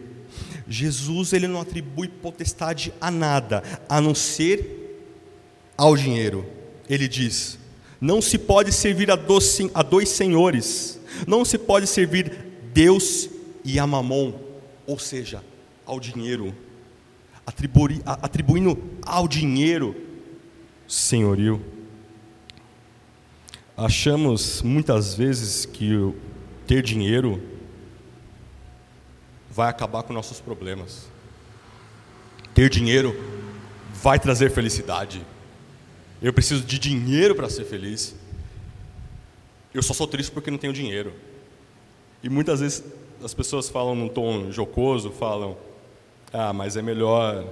Jesus 0.66 1.34
ele 1.34 1.46
não 1.46 1.60
atribui 1.60 2.08
potestade 2.08 2.94
a 2.98 3.10
nada, 3.10 3.62
a 3.86 4.00
não 4.00 4.14
ser 4.14 5.12
ao 5.76 5.94
dinheiro. 5.94 6.46
Ele 6.88 7.06
diz: 7.06 7.58
não 8.00 8.22
se 8.22 8.38
pode 8.38 8.72
servir 8.72 9.10
a 9.10 9.16
dois, 9.16 9.58
a 9.74 9.82
dois 9.82 10.08
senhores. 10.08 10.98
Não 11.26 11.44
se 11.44 11.58
pode 11.58 11.86
servir 11.86 12.32
Deus 12.72 13.28
e 13.62 13.78
a 13.78 13.86
mamon, 13.86 14.32
ou 14.86 14.98
seja, 14.98 15.44
ao 15.84 16.00
dinheiro, 16.00 16.54
atribui, 17.46 18.00
atribuindo 18.06 18.82
ao 19.02 19.28
dinheiro 19.28 20.03
senhorio. 20.86 21.64
Achamos 23.76 24.62
muitas 24.62 25.14
vezes 25.14 25.66
que 25.66 26.14
ter 26.66 26.82
dinheiro 26.82 27.42
vai 29.50 29.68
acabar 29.68 30.02
com 30.02 30.12
nossos 30.12 30.40
problemas. 30.40 31.08
Ter 32.54 32.68
dinheiro 32.68 33.14
vai 34.02 34.18
trazer 34.18 34.50
felicidade. 34.50 35.24
Eu 36.22 36.32
preciso 36.32 36.64
de 36.64 36.78
dinheiro 36.78 37.34
para 37.34 37.48
ser 37.48 37.64
feliz. 37.64 38.14
Eu 39.72 39.82
só 39.82 39.92
sou 39.92 40.06
triste 40.06 40.30
porque 40.30 40.50
não 40.50 40.58
tenho 40.58 40.72
dinheiro. 40.72 41.12
E 42.22 42.28
muitas 42.28 42.60
vezes 42.60 42.84
as 43.22 43.34
pessoas 43.34 43.68
falam 43.68 43.94
num 43.94 44.08
tom 44.08 44.50
jocoso, 44.50 45.10
falam: 45.10 45.56
"Ah, 46.32 46.52
mas 46.52 46.76
é 46.76 46.82
melhor 46.82 47.44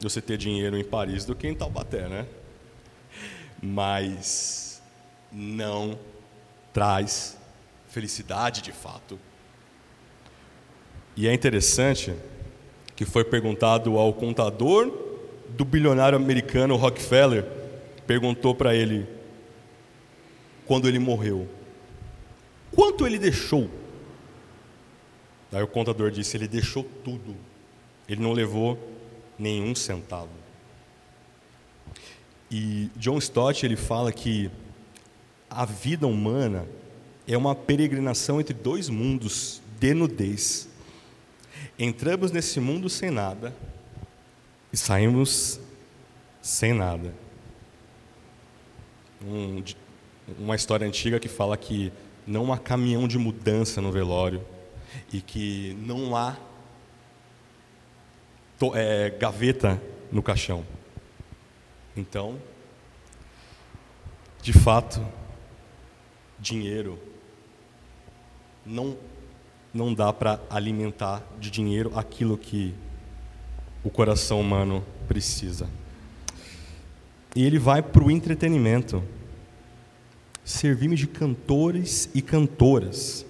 você 0.00 0.20
ter 0.20 0.36
dinheiro 0.36 0.76
em 0.76 0.84
Paris 0.84 1.24
do 1.24 1.34
que 1.34 1.48
em 1.48 1.54
Taubaté, 1.54 2.08
né?" 2.08 2.26
Mas 3.62 4.82
não 5.32 5.98
traz 6.72 7.38
felicidade 7.88 8.60
de 8.60 8.72
fato. 8.72 9.18
E 11.16 11.28
é 11.28 11.32
interessante 11.32 12.14
que 12.96 13.04
foi 13.04 13.24
perguntado 13.24 13.98
ao 13.98 14.12
contador 14.12 14.92
do 15.50 15.64
bilionário 15.64 16.16
americano 16.16 16.76
Rockefeller 16.76 17.44
perguntou 18.06 18.54
para 18.54 18.74
ele, 18.74 19.06
quando 20.66 20.88
ele 20.88 20.98
morreu, 20.98 21.48
quanto 22.74 23.06
ele 23.06 23.18
deixou? 23.18 23.70
Aí 25.52 25.62
o 25.62 25.68
contador 25.68 26.10
disse: 26.10 26.36
ele 26.36 26.48
deixou 26.48 26.84
tudo, 27.04 27.36
ele 28.08 28.20
não 28.20 28.32
levou 28.32 28.78
nenhum 29.38 29.74
centavo. 29.74 30.43
E 32.50 32.90
John 32.96 33.18
Stott 33.18 33.64
ele 33.64 33.76
fala 33.76 34.12
que 34.12 34.50
a 35.50 35.64
vida 35.64 36.06
humana 36.06 36.66
é 37.26 37.36
uma 37.36 37.54
peregrinação 37.54 38.40
entre 38.40 38.54
dois 38.54 38.88
mundos 38.88 39.60
de 39.80 39.94
nudez. 39.94 40.68
Entramos 41.78 42.30
nesse 42.30 42.60
mundo 42.60 42.88
sem 42.88 43.10
nada 43.10 43.54
e 44.72 44.76
saímos 44.76 45.58
sem 46.42 46.72
nada 46.72 47.24
um, 49.26 49.62
uma 50.38 50.54
história 50.54 50.86
antiga 50.86 51.18
que 51.18 51.28
fala 51.28 51.56
que 51.56 51.92
não 52.26 52.52
há 52.52 52.58
caminhão 52.58 53.08
de 53.08 53.18
mudança 53.18 53.80
no 53.80 53.90
velório 53.90 54.44
e 55.12 55.20
que 55.20 55.76
não 55.80 56.16
há 56.16 56.36
to, 58.58 58.72
é, 58.74 59.10
gaveta 59.10 59.80
no 60.10 60.22
caixão. 60.22 60.64
Então, 61.96 62.38
de 64.42 64.52
fato, 64.52 65.04
dinheiro 66.38 66.98
não 68.64 68.96
não 69.74 69.92
dá 69.92 70.12
para 70.12 70.40
alimentar 70.48 71.20
de 71.40 71.50
dinheiro 71.50 71.98
aquilo 71.98 72.38
que 72.38 72.72
o 73.82 73.90
coração 73.90 74.40
humano 74.40 74.84
precisa. 75.08 75.68
E 77.34 77.44
ele 77.44 77.58
vai 77.58 77.82
para 77.82 78.04
o 78.04 78.10
entretenimento. 78.10 79.02
Servimos 80.44 81.00
de 81.00 81.08
cantores 81.08 82.08
e 82.14 82.22
cantoras. 82.22 83.26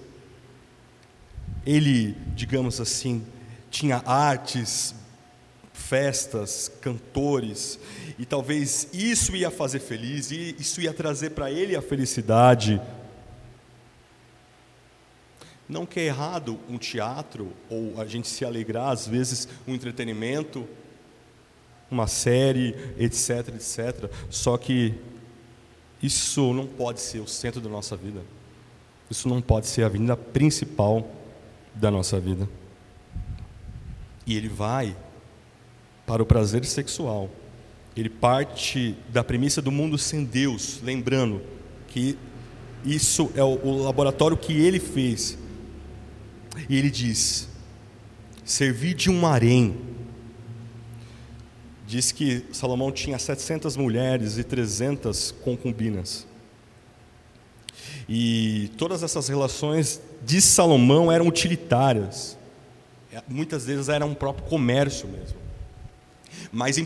Ele, 1.65 2.15
digamos 2.35 2.79
assim, 2.79 3.25
tinha 3.71 4.03
artes 4.05 4.93
festas, 5.75 6.71
cantores, 6.81 7.77
e 8.17 8.25
talvez 8.25 8.87
isso 8.93 9.35
ia 9.35 9.51
fazer 9.51 9.79
feliz, 9.79 10.31
e 10.31 10.55
isso 10.57 10.81
ia 10.81 10.93
trazer 10.93 11.31
para 11.31 11.51
ele 11.51 11.75
a 11.75 11.81
felicidade. 11.81 12.81
Não 15.67 15.85
que 15.85 15.99
é 15.99 16.05
errado 16.05 16.59
um 16.69 16.77
teatro, 16.77 17.51
ou 17.69 17.99
a 17.99 18.05
gente 18.05 18.27
se 18.27 18.45
alegrar, 18.45 18.91
às 18.91 19.07
vezes, 19.07 19.47
um 19.67 19.73
entretenimento, 19.73 20.67
uma 21.91 22.07
série, 22.07 22.75
etc, 22.97 23.49
etc. 23.49 24.11
Só 24.29 24.57
que 24.57 24.93
isso 26.01 26.53
não 26.53 26.65
pode 26.65 27.01
ser 27.01 27.19
o 27.19 27.27
centro 27.27 27.59
da 27.59 27.69
nossa 27.69 27.95
vida. 27.95 28.21
Isso 29.09 29.27
não 29.27 29.41
pode 29.41 29.67
ser 29.67 29.83
a 29.83 29.89
vinda 29.89 30.15
principal 30.15 31.07
da 31.73 31.91
nossa 31.91 32.19
vida. 32.19 32.47
E 34.25 34.35
ele 34.35 34.49
vai 34.49 34.95
para 36.05 36.21
o 36.21 36.25
prazer 36.25 36.65
sexual. 36.65 37.29
Ele 37.95 38.09
parte 38.09 38.95
da 39.09 39.23
premissa 39.23 39.61
do 39.61 39.71
mundo 39.71 39.97
sem 39.97 40.23
Deus, 40.23 40.81
lembrando 40.83 41.41
que 41.87 42.17
isso 42.85 43.31
é 43.35 43.43
o, 43.43 43.83
laboratório 43.83 44.37
que 44.37 44.53
ele 44.53 44.79
fez. 44.79 45.37
E 46.69 46.77
ele 46.77 46.91
diz: 46.91 47.47
servir 48.43 48.93
de 48.93 49.09
um 49.09 49.25
harém. 49.25 49.75
Diz 51.87 52.11
que 52.11 52.43
Salomão 52.51 52.91
tinha 52.91 53.17
700 53.17 53.77
mulheres 53.77 54.37
e 54.37 54.43
300 54.43 55.31
concubinas. 55.43 56.27
E 58.09 58.71
todas 58.77 59.03
essas 59.03 59.27
relações 59.27 60.01
de 60.23 60.41
Salomão 60.41 61.11
eram 61.11 61.27
utilitárias. 61.27 62.37
Muitas 63.27 63.65
vezes 63.65 63.87
era 63.87 64.05
um 64.05 64.13
próprio 64.13 64.47
comércio 64.47 65.07
mesmo. 65.07 65.44
Mas 66.51 66.77
em 66.77 66.83
1 66.83 66.85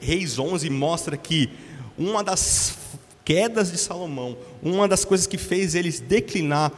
Reis 0.00 0.38
11 0.38 0.68
mostra 0.70 1.16
que 1.16 1.50
uma 1.96 2.22
das 2.22 2.76
quedas 3.24 3.70
de 3.70 3.78
Salomão, 3.78 4.36
uma 4.62 4.88
das 4.88 5.04
coisas 5.04 5.26
que 5.26 5.36
fez 5.36 5.74
eles 5.74 6.00
declinar 6.00 6.72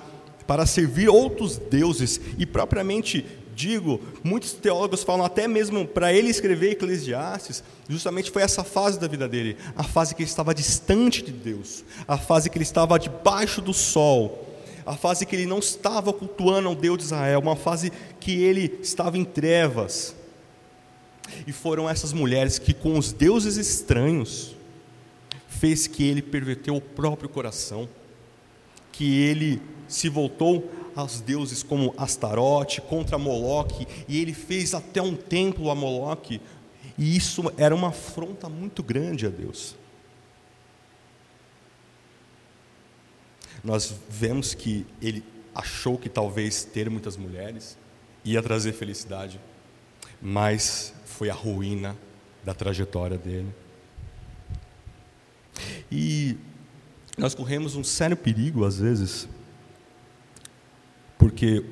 para 0.47 0.67
servir 0.67 1.09
outros 1.09 1.57
deuses 1.57 2.21
e 2.37 2.45
propriamente 2.45 3.25
digo, 3.55 4.01
muitos 4.25 4.53
teólogos 4.55 5.03
falam 5.03 5.25
até 5.25 5.47
mesmo 5.47 5.87
para 5.87 6.13
ele 6.13 6.31
escrever 6.31 6.73
Eclesiastes, 6.73 7.63
justamente 7.89 8.31
foi 8.31 8.43
essa 8.43 8.65
fase 8.65 8.99
da 8.99 9.07
vida 9.07 9.29
dele, 9.29 9.57
a 9.77 9.83
fase 9.83 10.15
que 10.15 10.23
ele 10.23 10.31
estava 10.31 10.55
distante 10.55 11.23
de 11.23 11.31
Deus, 11.31 11.85
a 12.09 12.17
fase 12.17 12.49
que 12.49 12.57
ele 12.57 12.65
estava 12.65 12.99
debaixo 12.99 13.61
do 13.61 13.75
sol, 13.75 14.47
a 14.87 14.97
fase 14.97 15.27
que 15.27 15.37
ele 15.37 15.47
não 15.47 15.59
estava 15.59 16.13
cultuando 16.13 16.69
ao 16.69 16.75
Deus 16.75 16.99
de 16.99 17.05
Israel, 17.05 17.41
uma 17.41 17.57
fase 17.57 17.93
que 18.19 18.43
ele 18.43 18.79
estava 18.83 19.19
em 19.19 19.25
trevas. 19.25 20.15
E 21.47 21.53
foram 21.53 21.89
essas 21.89 22.13
mulheres 22.13 22.59
que, 22.59 22.73
com 22.73 22.99
os 22.99 23.13
deuses 23.13 23.57
estranhos, 23.57 24.55
fez 25.49 25.87
que 25.87 26.05
ele 26.05 26.23
perverteu 26.23 26.77
o 26.77 26.81
próprio 26.81 27.29
coração, 27.29 27.89
que 28.93 29.19
ele 29.21 29.61
se 29.87 30.09
voltou 30.09 30.71
aos 30.95 31.21
deuses 31.21 31.63
como 31.63 31.95
Astarote, 31.97 32.81
contra 32.81 33.19
Moloque, 33.19 33.87
e 34.09 34.21
ele 34.21 34.33
fez 34.33 34.75
até 34.75 35.01
um 35.03 35.15
templo 35.15 35.71
a 35.71 35.75
Moloque, 35.75 36.41
e 36.97 37.17
isso 37.17 37.53
era 37.57 37.75
uma 37.75 37.89
afronta 37.89 38.49
muito 38.49 38.83
grande 38.83 39.27
a 39.27 39.31
Deus. 39.31 39.75
Nós 43.63 43.95
vemos 44.09 44.55
que 44.55 44.87
ele 45.03 45.23
achou 45.55 45.99
que 45.99 46.09
talvez 46.09 46.65
ter 46.65 46.89
muitas 46.89 47.17
mulheres 47.17 47.77
ia 48.25 48.43
trazer 48.43 48.73
felicidade, 48.73 49.41
mas 50.21 50.93
foi 51.05 51.31
a 51.31 51.35
ruína 51.35 51.97
da 52.45 52.55
trajetória 52.55 53.17
dele. 53.17 53.49
E 55.91 56.37
nós 57.17 57.35
corremos 57.35 57.77
um 57.77 57.85
sério 57.85 58.17
perigo 58.17 58.65
às 58.65 58.79
vezes, 58.79 59.29
porque 61.19 61.65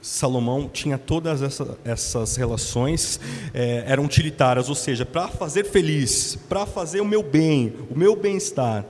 Salomão 0.00 0.68
tinha 0.68 0.96
todas 0.96 1.42
essa, 1.42 1.76
essas 1.84 2.36
relações, 2.36 3.18
é, 3.52 3.84
eram 3.86 4.04
utilitárias, 4.04 4.68
ou 4.68 4.74
seja, 4.74 5.04
para 5.04 5.28
fazer 5.28 5.64
feliz, 5.64 6.38
para 6.48 6.64
fazer 6.64 7.00
o 7.00 7.04
meu 7.04 7.22
bem, 7.22 7.74
o 7.90 7.98
meu 7.98 8.14
bem-estar. 8.14 8.84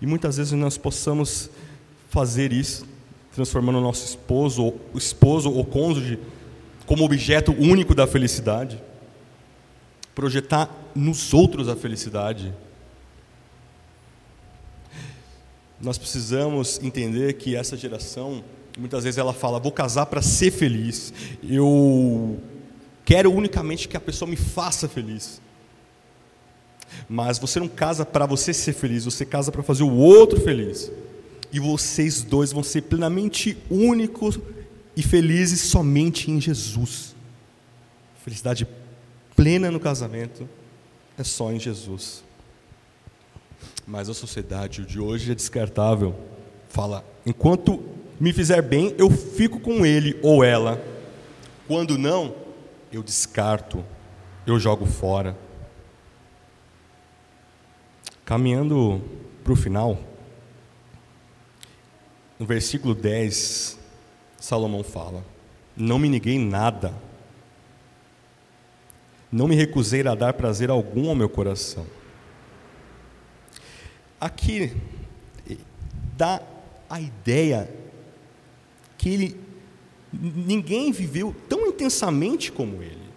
E 0.00 0.06
muitas 0.06 0.38
vezes 0.38 0.52
nós 0.52 0.78
possamos 0.78 1.50
fazer 2.08 2.52
isso, 2.52 2.86
transformando 3.34 3.78
o 3.78 3.82
nosso 3.82 4.06
esposo, 4.06 4.74
o 4.94 4.98
esposo 4.98 5.52
ou 5.52 5.64
cônjuge 5.64 6.18
como 6.88 7.04
objeto 7.04 7.52
único 7.52 7.94
da 7.94 8.06
felicidade, 8.06 8.82
projetar 10.14 10.74
nos 10.94 11.34
outros 11.34 11.68
a 11.68 11.76
felicidade. 11.76 12.52
Nós 15.78 15.98
precisamos 15.98 16.80
entender 16.82 17.34
que 17.34 17.54
essa 17.54 17.76
geração, 17.76 18.42
muitas 18.78 19.04
vezes 19.04 19.18
ela 19.18 19.34
fala: 19.34 19.60
vou 19.60 19.70
casar 19.70 20.06
para 20.06 20.22
ser 20.22 20.50
feliz, 20.50 21.12
eu 21.46 22.40
quero 23.04 23.30
unicamente 23.30 23.86
que 23.86 23.96
a 23.96 24.00
pessoa 24.00 24.28
me 24.28 24.36
faça 24.36 24.88
feliz. 24.88 25.42
Mas 27.06 27.38
você 27.38 27.60
não 27.60 27.68
casa 27.68 28.06
para 28.06 28.24
você 28.24 28.54
ser 28.54 28.72
feliz, 28.72 29.04
você 29.04 29.26
casa 29.26 29.52
para 29.52 29.62
fazer 29.62 29.82
o 29.82 29.94
outro 29.94 30.40
feliz. 30.40 30.90
E 31.52 31.60
vocês 31.60 32.22
dois 32.22 32.50
vão 32.50 32.62
ser 32.62 32.82
plenamente 32.82 33.58
únicos 33.70 34.40
e 34.98 35.02
felizes 35.02 35.60
somente 35.60 36.28
em 36.28 36.40
Jesus. 36.40 37.14
Felicidade 38.24 38.66
plena 39.36 39.70
no 39.70 39.78
casamento 39.78 40.48
é 41.16 41.22
só 41.22 41.52
em 41.52 41.60
Jesus. 41.60 42.24
Mas 43.86 44.08
a 44.08 44.14
sociedade 44.14 44.84
de 44.84 44.98
hoje 44.98 45.30
é 45.30 45.36
descartável. 45.36 46.18
Fala, 46.68 47.04
enquanto 47.24 47.80
me 48.18 48.32
fizer 48.32 48.60
bem, 48.60 48.92
eu 48.98 49.08
fico 49.08 49.60
com 49.60 49.86
ele 49.86 50.18
ou 50.20 50.42
ela. 50.42 50.84
Quando 51.68 51.96
não, 51.96 52.34
eu 52.90 53.00
descarto, 53.00 53.84
eu 54.44 54.58
jogo 54.58 54.84
fora. 54.84 55.38
Caminhando 58.24 59.00
para 59.44 59.52
o 59.52 59.56
final, 59.56 59.96
no 62.36 62.44
versículo 62.44 62.96
10, 62.96 63.77
Salomão 64.38 64.82
fala: 64.82 65.24
Não 65.76 65.98
me 65.98 66.08
neguei 66.08 66.38
nada, 66.38 66.94
não 69.30 69.48
me 69.48 69.54
recusei 69.54 70.06
a 70.06 70.14
dar 70.14 70.32
prazer 70.34 70.70
algum 70.70 71.08
ao 71.08 71.14
meu 71.14 71.28
coração. 71.28 71.86
Aqui 74.20 74.74
dá 76.16 76.42
a 76.90 77.00
ideia 77.00 77.70
que 78.96 79.08
ele, 79.08 79.40
ninguém 80.12 80.90
viveu 80.90 81.34
tão 81.48 81.66
intensamente 81.66 82.50
como 82.50 82.82
ele 82.82 83.07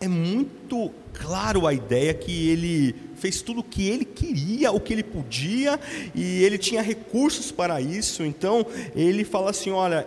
é 0.00 0.06
muito 0.06 0.92
claro 1.12 1.66
a 1.66 1.74
ideia 1.74 2.14
que 2.14 2.48
ele 2.48 2.94
fez 3.16 3.42
tudo 3.42 3.60
o 3.60 3.64
que 3.64 3.88
ele 3.88 4.04
queria, 4.04 4.70
o 4.70 4.80
que 4.80 4.92
ele 4.92 5.02
podia, 5.02 5.78
e 6.14 6.42
ele 6.42 6.56
tinha 6.56 6.80
recursos 6.80 7.50
para 7.50 7.80
isso. 7.80 8.24
Então, 8.24 8.64
ele 8.94 9.24
fala 9.24 9.50
assim: 9.50 9.70
olha, 9.70 10.06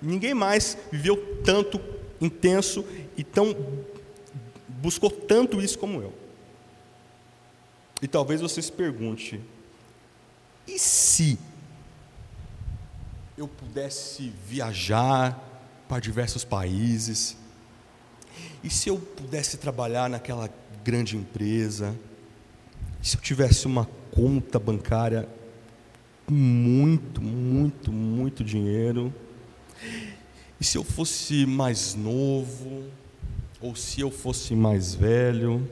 ninguém 0.00 0.34
mais 0.34 0.78
viveu 0.92 1.40
tanto 1.44 1.80
intenso 2.20 2.84
e 3.16 3.24
tão 3.24 3.54
buscou 4.68 5.10
tanto 5.10 5.60
isso 5.60 5.78
como 5.78 6.00
eu. 6.00 6.12
E 8.00 8.06
talvez 8.06 8.40
você 8.40 8.62
se 8.62 8.70
pergunte: 8.70 9.40
e 10.66 10.78
se 10.78 11.38
eu 13.36 13.48
pudesse 13.48 14.32
viajar 14.46 15.42
para 15.88 16.00
diversos 16.00 16.44
países? 16.44 17.36
E 18.66 18.70
se 18.70 18.88
eu 18.88 18.98
pudesse 18.98 19.58
trabalhar 19.58 20.10
naquela 20.10 20.50
grande 20.82 21.16
empresa? 21.16 21.96
E 23.00 23.08
se 23.08 23.16
eu 23.16 23.20
tivesse 23.20 23.64
uma 23.64 23.88
conta 24.10 24.58
bancária 24.58 25.28
com 26.26 26.34
muito, 26.34 27.22
muito, 27.22 27.92
muito 27.92 28.42
dinheiro? 28.42 29.14
E 30.60 30.64
se 30.64 30.76
eu 30.76 30.82
fosse 30.82 31.46
mais 31.46 31.94
novo? 31.94 32.90
Ou 33.60 33.76
se 33.76 34.00
eu 34.00 34.10
fosse 34.10 34.52
mais 34.56 34.96
velho? 34.96 35.70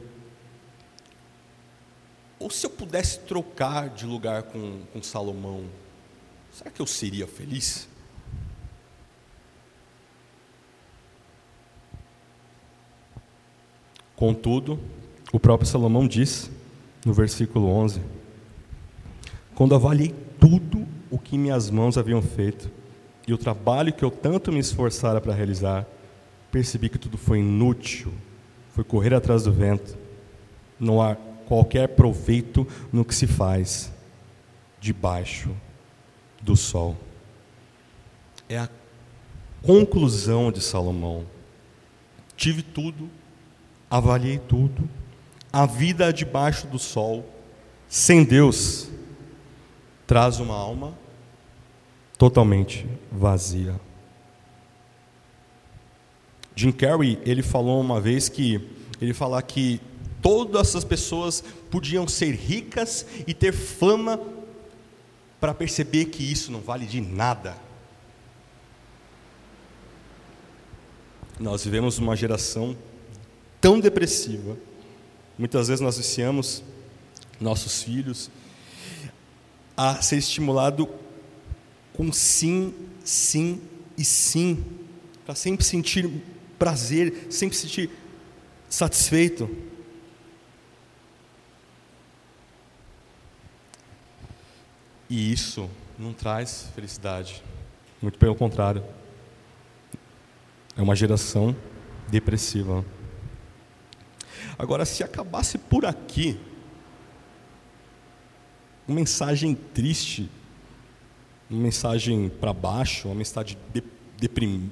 Ou 2.39 2.49
se 2.49 2.65
eu 2.65 2.71
pudesse 2.71 3.19
trocar 3.19 3.89
de 3.89 4.07
lugar 4.07 4.45
com, 4.45 4.83
com 4.93 5.03
Salomão? 5.03 5.65
Será 6.53 6.71
que 6.71 6.81
eu 6.81 6.87
seria 6.87 7.27
feliz? 7.27 7.89
Contudo, 14.17 14.79
o 15.33 15.41
próprio 15.41 15.69
Salomão 15.69 16.07
diz, 16.07 16.51
no 17.05 17.13
versículo 17.13 17.69
11: 17.69 18.01
Quando 19.55 19.75
avaliei 19.75 20.15
tudo 20.39 20.87
o 21.11 21.19
que 21.19 21.37
minhas 21.37 21.71
mãos 21.71 21.99
haviam 21.99 22.23
feito, 22.23 22.71
e 23.27 23.33
o 23.33 23.39
trabalho 23.39 23.93
que 23.93 24.05
eu 24.05 24.11
tanto 24.11 24.53
me 24.53 24.59
esforçara 24.59 25.21
para 25.21 25.35
realizar, 25.35 25.87
percebi 26.51 26.89
que 26.89 26.99
tudo 26.99 27.17
foi 27.17 27.39
inútil, 27.39 28.13
foi 28.71 28.85
correr 28.85 29.15
atrás 29.15 29.45
do 29.45 29.53
vento. 29.53 29.97
Não 30.79 31.01
há 31.01 31.17
qualquer 31.47 31.89
proveito 31.89 32.67
no 32.93 33.05
que 33.05 33.15
se 33.15 33.27
faz 33.27 33.93
debaixo 34.81 35.51
do 36.43 36.57
sol. 36.57 36.97
É 38.49 38.59
a 38.59 38.69
conclusão 39.63 40.53
de 40.53 40.61
Salomão. 40.61 41.25
Tive 42.37 42.63
tudo, 42.63 43.09
avaliei 43.97 44.41
tudo, 44.41 44.91
a 45.53 45.67
vida 45.67 46.13
debaixo 46.13 46.67
do 46.67 46.81
sol, 46.81 47.25
sem 47.89 48.25
Deus, 48.25 48.89
traz 50.05 50.41
uma 50.41 50.57
alma 50.57 50.99
totalmente 52.19 52.89
vazia. 53.13 53.81
Jim 56.57 56.73
Carrey, 56.73 57.21
ele 57.25 57.41
falou 57.41 57.81
uma 57.81 58.01
vez 58.01 58.29
que 58.29 58.69
ele 59.01 59.15
fala 59.15 59.41
que 59.41 59.81
todas 60.21 60.71
essas 60.71 60.83
pessoas 60.83 61.45
podiam 61.71 62.09
ser 62.09 62.35
ricas 62.35 63.07
e 63.29 63.33
ter 63.33 63.53
fama 63.53 64.21
para 65.39 65.55
perceber 65.55 66.07
que 66.07 66.25
isso 66.25 66.51
não 66.51 66.61
vale 66.61 66.85
de 66.85 67.01
nada. 67.01 67.57
Nós 71.39 71.65
vivemos 71.65 71.99
uma 71.99 72.17
geração 72.17 72.77
tão 73.65 73.81
depressiva. 73.81 74.59
Muitas 75.39 75.69
vezes 75.69 75.81
nós 75.81 75.97
viciamos 75.97 76.63
nossos 77.41 77.83
filhos 77.83 78.31
a 79.75 80.03
ser 80.03 80.19
estimulado 80.19 80.87
com 81.95 82.13
sim, 82.13 82.75
sim 83.03 83.63
e 83.97 84.05
sim, 84.05 84.63
para 85.25 85.35
sempre 85.35 85.65
sentir 85.65 86.11
prazer, 86.59 87.29
sempre 87.31 87.57
se 87.57 87.63
sentir 87.63 87.91
satisfeito. 88.69 89.49
E 95.09 95.33
isso 95.33 95.71
não 95.99 96.13
traz 96.13 96.69
felicidade, 96.75 97.43
muito 98.03 98.19
pelo 98.19 98.35
contrário. 98.35 98.85
É 100.77 100.83
uma 100.83 100.95
geração 100.95 101.57
depressiva. 102.11 102.85
Agora, 104.59 104.85
se 104.85 105.03
acabasse 105.03 105.59
por 105.59 105.85
aqui, 105.85 106.39
uma 108.87 108.97
mensagem 108.97 109.55
triste, 109.55 110.31
uma 111.51 111.63
mensagem 111.63 112.29
para 112.29 112.53
baixo, 112.53 113.09
uma 113.09 113.15
mensagem 113.15 113.57
de, 113.73 113.83
deprim, 114.19 114.71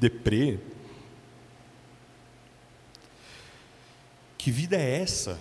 deprê, 0.00 0.58
Que 4.42 4.50
vida 4.50 4.74
é 4.76 5.00
essa? 5.00 5.38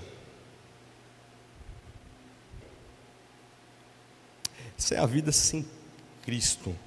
Essa 4.78 4.94
é 4.94 5.00
a 5.00 5.08
vida 5.08 5.32
sem 5.32 5.66
Cristo, 6.22 6.78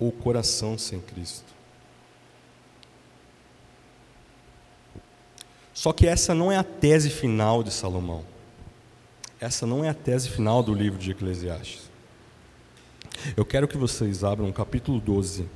ou 0.00 0.10
coração 0.10 0.78
sem 0.78 1.02
Cristo. 1.02 1.53
Só 5.84 5.92
que 5.92 6.06
essa 6.06 6.34
não 6.34 6.50
é 6.50 6.56
a 6.56 6.64
tese 6.64 7.10
final 7.10 7.62
de 7.62 7.70
Salomão. 7.70 8.24
Essa 9.38 9.66
não 9.66 9.84
é 9.84 9.90
a 9.90 9.92
tese 9.92 10.30
final 10.30 10.62
do 10.62 10.72
livro 10.72 10.98
de 10.98 11.10
Eclesiastes. 11.10 11.90
Eu 13.36 13.44
quero 13.44 13.68
que 13.68 13.76
vocês 13.76 14.24
abram 14.24 14.48
o 14.48 14.52
capítulo 14.54 14.98
12 14.98 15.46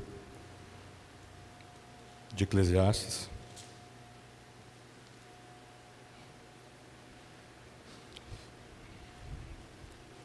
de 2.34 2.44
Eclesiastes. 2.44 3.30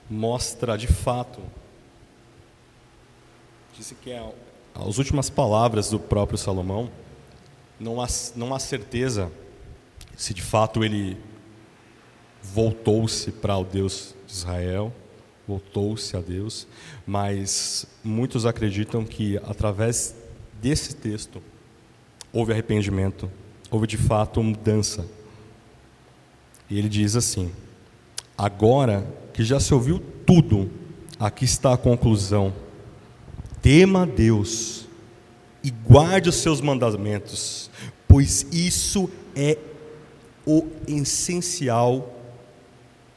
mostra 0.10 0.78
de 0.78 0.88
fato, 0.88 1.40
disse 3.74 3.96
que 3.96 4.12
é 4.12 4.34
as 4.76 4.98
últimas 4.98 5.30
palavras 5.30 5.90
do 5.90 5.98
próprio 5.98 6.38
Salomão, 6.38 6.92
não 7.80 8.02
há, 8.02 8.08
não 8.36 8.54
há 8.54 8.60
certeza 8.60 9.32
se 10.16 10.34
de 10.34 10.42
fato 10.42 10.84
ele 10.84 11.18
voltou-se 12.42 13.32
para 13.32 13.58
o 13.58 13.64
Deus 13.64 14.14
de 14.28 14.34
Israel, 14.34 14.94
voltou-se 15.48 16.16
a 16.16 16.20
Deus, 16.20 16.68
mas 17.06 17.86
muitos 18.04 18.46
acreditam 18.46 19.06
que 19.06 19.38
através 19.38 20.16
desse 20.62 20.96
texto 20.96 21.42
houve 22.32 22.52
arrependimento, 22.52 23.30
houve 23.70 23.88
de 23.88 23.98
fato 23.98 24.42
mudança. 24.42 25.06
E 26.70 26.78
ele 26.78 26.90
diz 26.90 27.16
assim: 27.16 27.52
Agora 28.38 29.06
que 29.34 29.44
já 29.44 29.60
se 29.60 29.74
ouviu 29.74 30.02
tudo, 30.26 30.70
aqui 31.20 31.46
está 31.46 31.74
a 31.74 31.78
conclusão. 31.78 32.54
Tema 33.62 34.04
a 34.04 34.06
Deus 34.06 34.86
e 35.64 35.72
guarde 35.72 36.30
os 36.30 36.36
seus 36.36 36.60
mandamentos, 36.60 37.70
pois 38.08 38.46
isso 38.52 39.10
é 39.36 39.58
o 40.46 40.68
essencial 40.88 42.14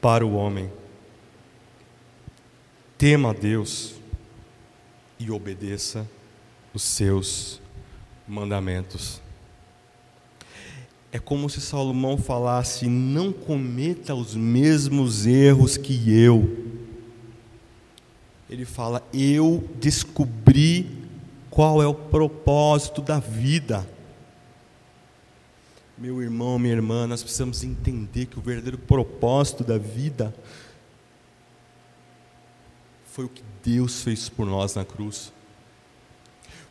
para 0.01 0.25
o 0.25 0.33
homem. 0.33 0.71
Tema 2.97 3.29
a 3.29 3.33
Deus 3.33 3.95
e 5.19 5.29
obedeça 5.31 6.07
os 6.73 6.83
seus 6.83 7.61
mandamentos. 8.27 9.21
É 11.11 11.19
como 11.19 11.49
se 11.49 11.61
Salomão 11.61 12.17
falasse: 12.17 12.87
não 12.87 13.31
cometa 13.31 14.13
os 14.13 14.35
mesmos 14.35 15.25
erros 15.25 15.77
que 15.77 16.13
eu. 16.13 16.65
Ele 18.49 18.65
fala: 18.65 19.03
eu 19.13 19.67
descobri 19.79 20.89
qual 21.49 21.81
é 21.81 21.87
o 21.87 21.93
propósito 21.93 23.01
da 23.01 23.19
vida. 23.19 23.87
Meu 25.99 26.21
irmão, 26.21 26.59
minha 26.59 26.75
irmã, 26.75 27.07
nós 27.07 27.23
precisamos 27.23 27.63
entender 27.63 28.27
que 28.27 28.37
o 28.37 28.41
verdadeiro 28.41 28.77
propósito 28.77 29.63
da 29.63 29.79
vida 29.79 30.31
foi 33.07 33.25
o 33.25 33.29
que 33.29 33.41
Deus 33.63 34.03
fez 34.03 34.29
por 34.29 34.45
nós 34.45 34.75
na 34.75 34.85
cruz. 34.85 35.33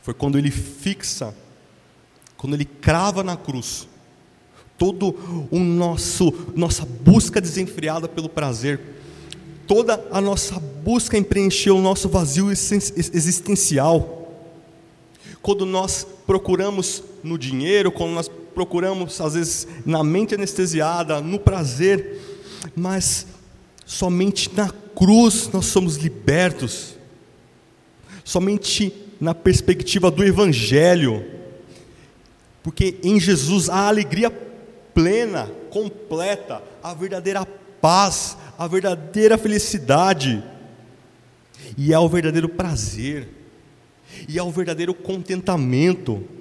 Foi 0.01 0.15
quando 0.15 0.39
Ele 0.39 0.53
fixa, 0.53 1.35
quando 2.37 2.55
Ele 2.55 2.65
crava 2.65 3.25
na 3.25 3.37
cruz, 3.37 3.89
todo 4.79 5.49
o 5.51 5.59
nosso 5.59 6.33
nossa 6.55 6.87
busca 6.87 7.41
desenfreada 7.41 8.07
pelo 8.07 8.29
prazer, 8.29 8.81
toda 9.67 10.07
a 10.13 10.21
nossa 10.21 10.61
busca 10.61 11.19
em 11.19 11.25
preencher 11.25 11.73
o 11.73 11.81
nosso 11.81 12.09
vazio 12.09 12.49
existencial. 12.49 14.33
Quando 15.43 15.67
nós 15.67 16.07
procuramos 16.25 17.03
no 17.25 17.37
dinheiro, 17.37 17.91
quando 17.91 18.13
nós 18.13 18.31
procuramos 18.57 19.21
às 19.21 19.35
vezes 19.35 19.69
na 19.85 20.03
mente 20.03 20.35
anestesiada, 20.35 21.21
no 21.21 21.39
prazer, 21.39 22.19
mas 22.75 23.27
somente 23.85 24.51
na 24.57 24.71
cruz 24.71 25.51
nós 25.53 25.67
somos 25.67 25.97
libertos. 25.97 26.95
Somente 28.25 28.95
na 29.21 29.35
perspectiva 29.35 30.11
do 30.11 30.25
evangelho. 30.25 31.23
Porque 32.63 32.99
em 33.03 33.21
Jesus 33.21 33.69
há 33.69 33.89
alegria 33.89 34.31
plena, 34.95 35.51
completa, 35.69 36.63
a 36.83 36.95
verdadeira 36.95 37.47
paz, 37.79 38.39
a 38.57 38.67
verdadeira 38.67 39.37
felicidade, 39.37 40.43
e 41.77 41.93
é 41.93 41.99
o 41.99 42.09
verdadeiro 42.09 42.49
prazer, 42.49 43.29
e 44.27 44.39
é 44.39 44.43
o 44.43 44.51
verdadeiro 44.51 44.95
contentamento. 44.95 46.36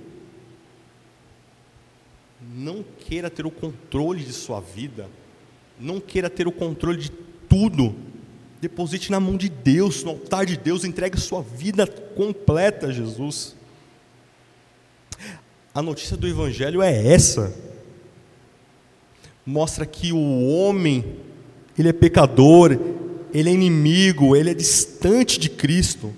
Não 2.57 2.85
queira 2.99 3.29
ter 3.29 3.45
o 3.45 3.51
controle 3.51 4.23
de 4.23 4.31
sua 4.31 4.61
vida, 4.61 5.09
não 5.77 5.99
queira 5.99 6.29
ter 6.29 6.47
o 6.47 6.51
controle 6.53 6.97
de 6.97 7.11
tudo. 7.49 7.93
Deposite 8.61 9.11
na 9.11 9.19
mão 9.19 9.35
de 9.35 9.49
Deus, 9.49 10.03
no 10.03 10.11
altar 10.11 10.45
de 10.45 10.55
Deus, 10.55 10.85
entregue 10.85 11.19
sua 11.19 11.41
vida 11.41 11.85
completa 11.85 12.87
a 12.87 12.91
Jesus. 12.93 13.55
A 15.73 15.81
notícia 15.81 16.15
do 16.15 16.25
Evangelho 16.25 16.81
é 16.81 17.07
essa 17.13 17.53
mostra 19.45 19.85
que 19.85 20.11
o 20.11 20.47
homem, 20.47 21.17
ele 21.77 21.89
é 21.89 21.93
pecador, 21.93 22.79
ele 23.33 23.49
é 23.49 23.53
inimigo, 23.53 24.35
ele 24.35 24.49
é 24.49 24.53
distante 24.53 25.37
de 25.37 25.49
Cristo, 25.49 26.13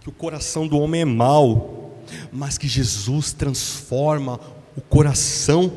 que 0.00 0.08
o 0.08 0.12
coração 0.12 0.66
do 0.66 0.78
homem 0.78 1.02
é 1.02 1.04
mau, 1.04 2.00
mas 2.32 2.58
que 2.58 2.66
Jesus 2.66 3.32
transforma 3.32 4.40
o 4.76 4.80
coração, 4.80 5.72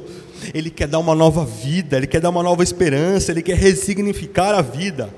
ele 0.53 0.69
quer 0.69 0.87
dar 0.87 0.99
uma 0.99 1.15
nova 1.15 1.45
vida, 1.45 1.97
ele 1.97 2.07
quer 2.07 2.19
dar 2.19 2.29
uma 2.29 2.43
nova 2.43 2.63
esperança, 2.63 3.31
ele 3.31 3.41
quer 3.41 3.57
resignificar 3.57 4.53
a 4.53 4.61
vida. 4.61 5.13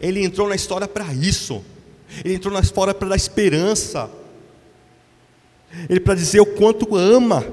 Ele 0.00 0.22
entrou 0.22 0.48
na 0.48 0.54
história 0.54 0.86
para 0.86 1.12
isso. 1.14 1.64
Ele 2.24 2.34
entrou 2.34 2.52
na 2.52 2.60
história 2.60 2.92
para 2.92 3.08
dar 3.08 3.16
esperança. 3.16 4.10
Ele 5.88 6.00
para 6.00 6.14
dizer 6.14 6.40
o 6.40 6.46
quanto 6.46 6.96
ama. 6.96 7.46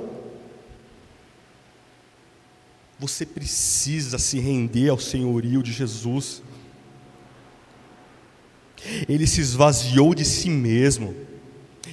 Você 3.00 3.26
precisa 3.26 4.18
se 4.18 4.40
render 4.40 4.90
ao 4.90 5.00
senhorio 5.00 5.62
de 5.62 5.72
Jesus. 5.72 6.42
Ele 9.08 9.28
se 9.28 9.42
esvaziou 9.42 10.16
de 10.16 10.26
si 10.26 10.50
mesmo. 10.50 11.16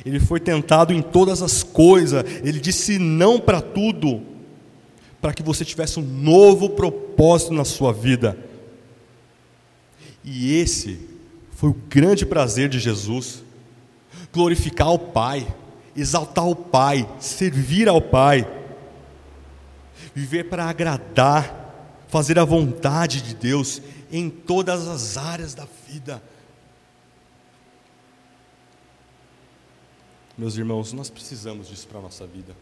Ele 0.05 0.21
foi 0.21 0.39
tentado 0.39 0.93
em 0.93 1.01
todas 1.01 1.41
as 1.43 1.63
coisas. 1.63 2.25
Ele 2.43 2.61
disse 2.61 2.99
não 2.99 3.41
para 3.41 3.61
tudo, 3.61 4.23
para 5.21 5.33
que 5.33 5.43
você 5.43 5.65
tivesse 5.65 5.99
um 5.99 6.03
novo 6.03 6.71
propósito 6.71 7.55
na 7.55 7.65
sua 7.65 7.93
vida. 7.93 8.37
E 10.23 10.55
esse 10.57 10.99
foi 11.53 11.71
o 11.71 11.77
grande 11.89 12.27
prazer 12.27 12.69
de 12.69 12.79
Jesus: 12.79 13.43
glorificar 14.33 14.93
o 14.93 14.99
Pai, 14.99 15.47
exaltar 15.97 16.47
o 16.47 16.55
Pai, 16.55 17.09
servir 17.19 17.89
ao 17.89 18.03
Pai, 18.03 18.47
viver 20.15 20.45
para 20.45 20.67
agradar, 20.67 22.05
fazer 22.09 22.39
a 22.39 22.45
vontade 22.45 23.23
de 23.23 23.35
Deus 23.35 23.81
em 24.13 24.29
todas 24.29 24.87
as 24.87 25.17
áreas 25.17 25.55
da 25.55 25.67
vida. 25.89 26.23
Meus 30.37 30.57
irmãos, 30.57 30.93
nós 30.93 31.09
precisamos 31.09 31.69
disso 31.69 31.87
para 31.87 31.99
a 32.01 32.03
nossa 32.03 32.27
vida. 32.27 32.57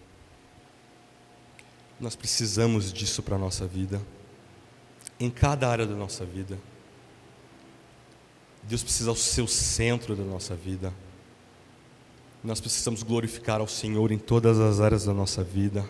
Nós 1.99 2.15
precisamos 2.15 2.93
disso 2.93 3.23
para 3.23 3.37
a 3.37 3.39
nossa 3.39 3.67
vida, 3.67 4.01
em 5.19 5.31
cada 5.31 5.69
área 5.69 5.87
da 5.87 5.95
nossa 5.95 6.25
vida. 6.25 6.59
Deus 8.65 8.83
precisa 8.83 9.15
ser 9.15 9.41
o 9.41 9.49
centro 9.49 10.15
da 10.15 10.23
nossa 10.23 10.55
vida. 10.55 10.93
Nós 12.45 12.61
precisamos 12.61 13.03
glorificar 13.03 13.61
ao 13.61 13.69
Senhor 13.69 14.13
em 14.13 14.19
todas 14.19 14.59
as 14.59 14.81
áreas 14.81 15.05
da 15.05 15.15
nossa 15.15 15.43
vida. 15.43 15.89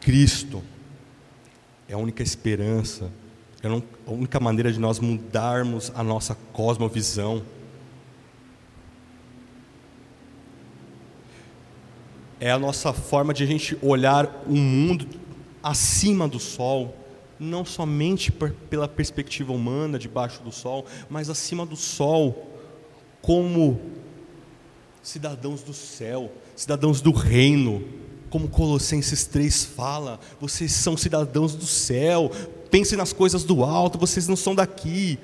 Cristo 0.00 0.62
é 1.88 1.94
a 1.94 1.98
única 1.98 2.22
esperança 2.22 3.10
é 3.62 3.68
a 3.68 4.10
única 4.10 4.40
maneira 4.40 4.72
de 4.72 4.80
nós 4.80 4.98
mudarmos 4.98 5.92
a 5.94 6.02
nossa 6.02 6.34
cosmovisão. 6.52 7.42
É 12.40 12.50
a 12.50 12.58
nossa 12.58 12.92
forma 12.92 13.32
de 13.32 13.44
a 13.44 13.46
gente 13.46 13.78
olhar 13.80 14.42
o 14.48 14.56
mundo 14.56 15.06
acima 15.62 16.26
do 16.26 16.40
sol, 16.40 16.92
não 17.38 17.64
somente 17.64 18.32
pela 18.32 18.88
perspectiva 18.88 19.52
humana, 19.52 19.96
debaixo 19.96 20.42
do 20.42 20.50
sol, 20.50 20.84
mas 21.08 21.30
acima 21.30 21.64
do 21.64 21.76
sol, 21.76 22.50
como 23.20 23.80
cidadãos 25.00 25.62
do 25.62 25.72
céu, 25.72 26.32
cidadãos 26.56 27.00
do 27.00 27.12
reino, 27.12 28.01
como 28.32 28.48
Colossenses 28.48 29.26
3 29.26 29.66
fala, 29.66 30.18
vocês 30.40 30.72
são 30.72 30.96
cidadãos 30.96 31.54
do 31.54 31.66
céu, 31.66 32.30
pensem 32.70 32.96
nas 32.96 33.12
coisas 33.12 33.44
do 33.44 33.62
alto, 33.62 33.98
vocês 33.98 34.26
não 34.26 34.36
são 34.36 34.54
daqui. 34.54 35.18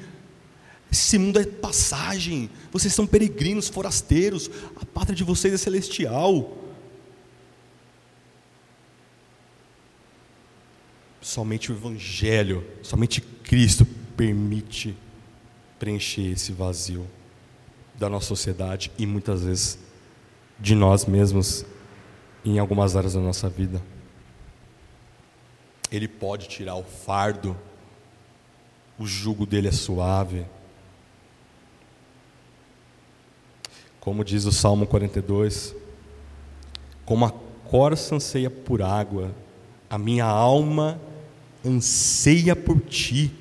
Esse 0.92 1.16
mundo 1.16 1.40
é 1.40 1.46
passagem, 1.46 2.50
vocês 2.70 2.92
são 2.92 3.06
peregrinos, 3.06 3.66
forasteiros, 3.66 4.50
a 4.76 4.84
pátria 4.84 5.16
de 5.16 5.24
vocês 5.24 5.54
é 5.54 5.56
celestial. 5.56 6.54
Somente 11.22 11.72
o 11.72 11.76
Evangelho, 11.76 12.62
somente 12.82 13.22
Cristo 13.22 13.86
permite 14.18 14.94
preencher 15.78 16.32
esse 16.32 16.52
vazio 16.52 17.06
da 17.98 18.10
nossa 18.10 18.26
sociedade 18.26 18.92
e 18.98 19.06
muitas 19.06 19.44
vezes 19.44 19.78
de 20.60 20.74
nós 20.74 21.06
mesmos 21.06 21.64
em 22.48 22.58
algumas 22.58 22.96
áreas 22.96 23.14
da 23.14 23.20
nossa 23.20 23.48
vida. 23.48 23.82
Ele 25.90 26.08
pode 26.08 26.48
tirar 26.48 26.76
o 26.76 26.82
fardo, 26.82 27.56
o 28.98 29.06
jugo 29.06 29.46
dele 29.46 29.68
é 29.68 29.72
suave. 29.72 30.44
Como 34.00 34.24
diz 34.24 34.44
o 34.44 34.52
Salmo 34.52 34.86
42, 34.86 35.74
como 37.04 37.24
a 37.24 37.30
corça 37.68 38.14
anseia 38.14 38.50
por 38.50 38.82
água, 38.82 39.34
a 39.90 39.98
minha 39.98 40.24
alma 40.24 41.00
anseia 41.64 42.56
por 42.56 42.80
ti. 42.80 43.32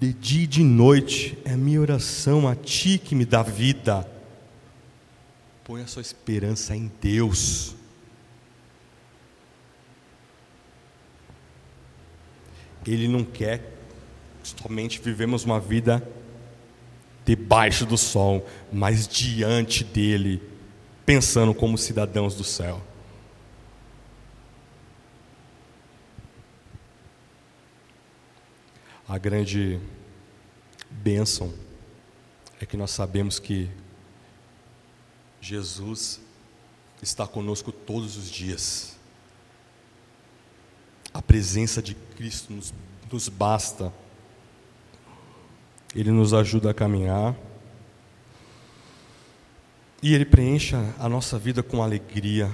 De 0.00 0.12
dia 0.12 0.44
e 0.44 0.46
de 0.48 0.64
noite 0.64 1.38
é 1.44 1.56
minha 1.56 1.80
oração 1.80 2.48
a 2.48 2.56
ti 2.56 2.98
que 2.98 3.14
me 3.14 3.24
dá 3.24 3.42
vida. 3.42 4.08
Põe 5.62 5.82
a 5.82 5.86
sua 5.86 6.02
esperança 6.02 6.74
em 6.74 6.90
Deus. 7.00 7.76
Ele 12.86 13.06
não 13.08 13.24
quer 13.24 13.72
somente 14.42 15.00
vivemos 15.00 15.44
uma 15.44 15.60
vida 15.60 16.06
debaixo 17.24 17.86
do 17.86 17.96
sol, 17.96 18.46
mas 18.72 19.06
diante 19.06 19.84
dele, 19.84 20.42
pensando 21.06 21.54
como 21.54 21.78
cidadãos 21.78 22.34
do 22.34 22.42
céu. 22.42 22.82
A 29.08 29.18
grande 29.18 29.78
bênção 30.90 31.52
é 32.60 32.66
que 32.66 32.76
nós 32.76 32.90
sabemos 32.90 33.38
que 33.38 33.68
Jesus 35.40 36.20
está 37.02 37.26
conosco 37.26 37.70
todos 37.70 38.16
os 38.16 38.30
dias. 38.30 38.96
Presença 41.32 41.80
de 41.80 41.94
Cristo 41.94 42.52
nos, 42.52 42.74
nos 43.10 43.26
basta. 43.26 43.90
Ele 45.96 46.10
nos 46.10 46.34
ajuda 46.34 46.70
a 46.70 46.74
caminhar. 46.74 47.34
E 50.02 50.12
Ele 50.12 50.26
preenche 50.26 50.76
a 50.98 51.08
nossa 51.08 51.38
vida 51.38 51.62
com 51.62 51.82
alegria, 51.82 52.50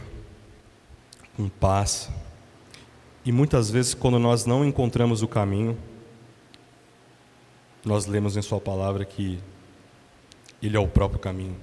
com 1.36 1.48
paz. 1.48 2.08
E 3.24 3.32
muitas 3.32 3.68
vezes, 3.68 3.94
quando 3.94 4.16
nós 4.16 4.46
não 4.46 4.64
encontramos 4.64 5.22
o 5.22 5.26
caminho, 5.26 5.76
nós 7.84 8.06
lemos 8.06 8.36
em 8.36 8.42
Sua 8.42 8.60
palavra 8.60 9.04
que 9.04 9.40
Ele 10.62 10.76
é 10.76 10.80
o 10.80 10.86
próprio 10.86 11.18
caminho, 11.18 11.56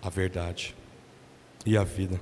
a 0.00 0.08
verdade 0.08 0.74
e 1.66 1.76
a 1.76 1.84
vida. 1.84 2.18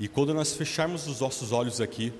E 0.00 0.06
quando 0.06 0.32
nós 0.32 0.54
fecharmos 0.54 1.06
os 1.08 1.20
nossos 1.20 1.50
olhos 1.50 1.80
aqui, 1.80 2.12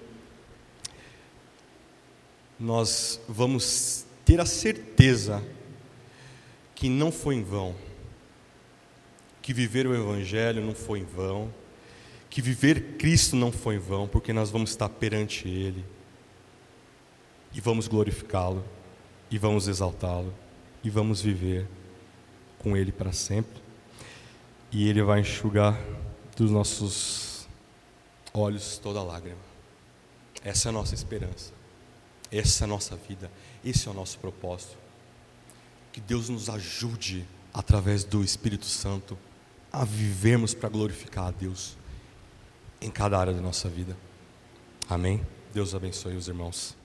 nós 2.58 3.20
vamos 3.28 4.04
ter 4.24 4.40
a 4.40 4.46
certeza 4.46 5.44
que 6.74 6.88
não 6.88 7.12
foi 7.12 7.36
em 7.36 7.42
vão, 7.42 7.74
que 9.40 9.52
viver 9.52 9.86
o 9.86 9.94
Evangelho 9.94 10.60
não 10.60 10.74
foi 10.74 11.00
em 11.00 11.04
vão, 11.04 11.52
que 12.28 12.42
viver 12.42 12.96
Cristo 12.98 13.36
não 13.36 13.52
foi 13.52 13.76
em 13.76 13.78
vão, 13.78 14.08
porque 14.08 14.32
nós 14.32 14.50
vamos 14.50 14.70
estar 14.70 14.88
perante 14.88 15.48
Ele 15.48 15.84
e 17.52 17.60
vamos 17.60 17.88
glorificá-lo, 17.88 18.64
e 19.30 19.38
vamos 19.38 19.68
exaltá-lo, 19.68 20.34
e 20.82 20.90
vamos 20.90 21.20
viver 21.20 21.66
com 22.58 22.76
Ele 22.76 22.92
para 22.92 23.12
sempre, 23.12 23.62
e 24.70 24.88
Ele 24.88 25.02
vai 25.02 25.20
enxugar 25.20 25.80
dos 26.36 26.50
nossos 26.50 27.27
olhos 28.32 28.78
toda 28.78 29.02
lágrima. 29.02 29.38
Essa 30.44 30.68
é 30.68 30.70
a 30.70 30.72
nossa 30.72 30.94
esperança. 30.94 31.52
Essa 32.30 32.64
é 32.64 32.66
a 32.66 32.68
nossa 32.68 32.96
vida. 32.96 33.30
Esse 33.64 33.88
é 33.88 33.90
o 33.90 33.94
nosso 33.94 34.18
propósito. 34.18 34.76
Que 35.92 36.00
Deus 36.00 36.28
nos 36.28 36.48
ajude, 36.48 37.26
através 37.52 38.04
do 38.04 38.22
Espírito 38.22 38.66
Santo, 38.66 39.18
a 39.72 39.84
vivermos 39.84 40.54
para 40.54 40.68
glorificar 40.68 41.26
a 41.26 41.30
Deus 41.30 41.76
em 42.80 42.90
cada 42.90 43.18
área 43.18 43.32
da 43.32 43.40
nossa 43.40 43.68
vida. 43.68 43.96
Amém? 44.88 45.26
Deus 45.52 45.74
abençoe 45.74 46.16
os 46.16 46.28
irmãos. 46.28 46.77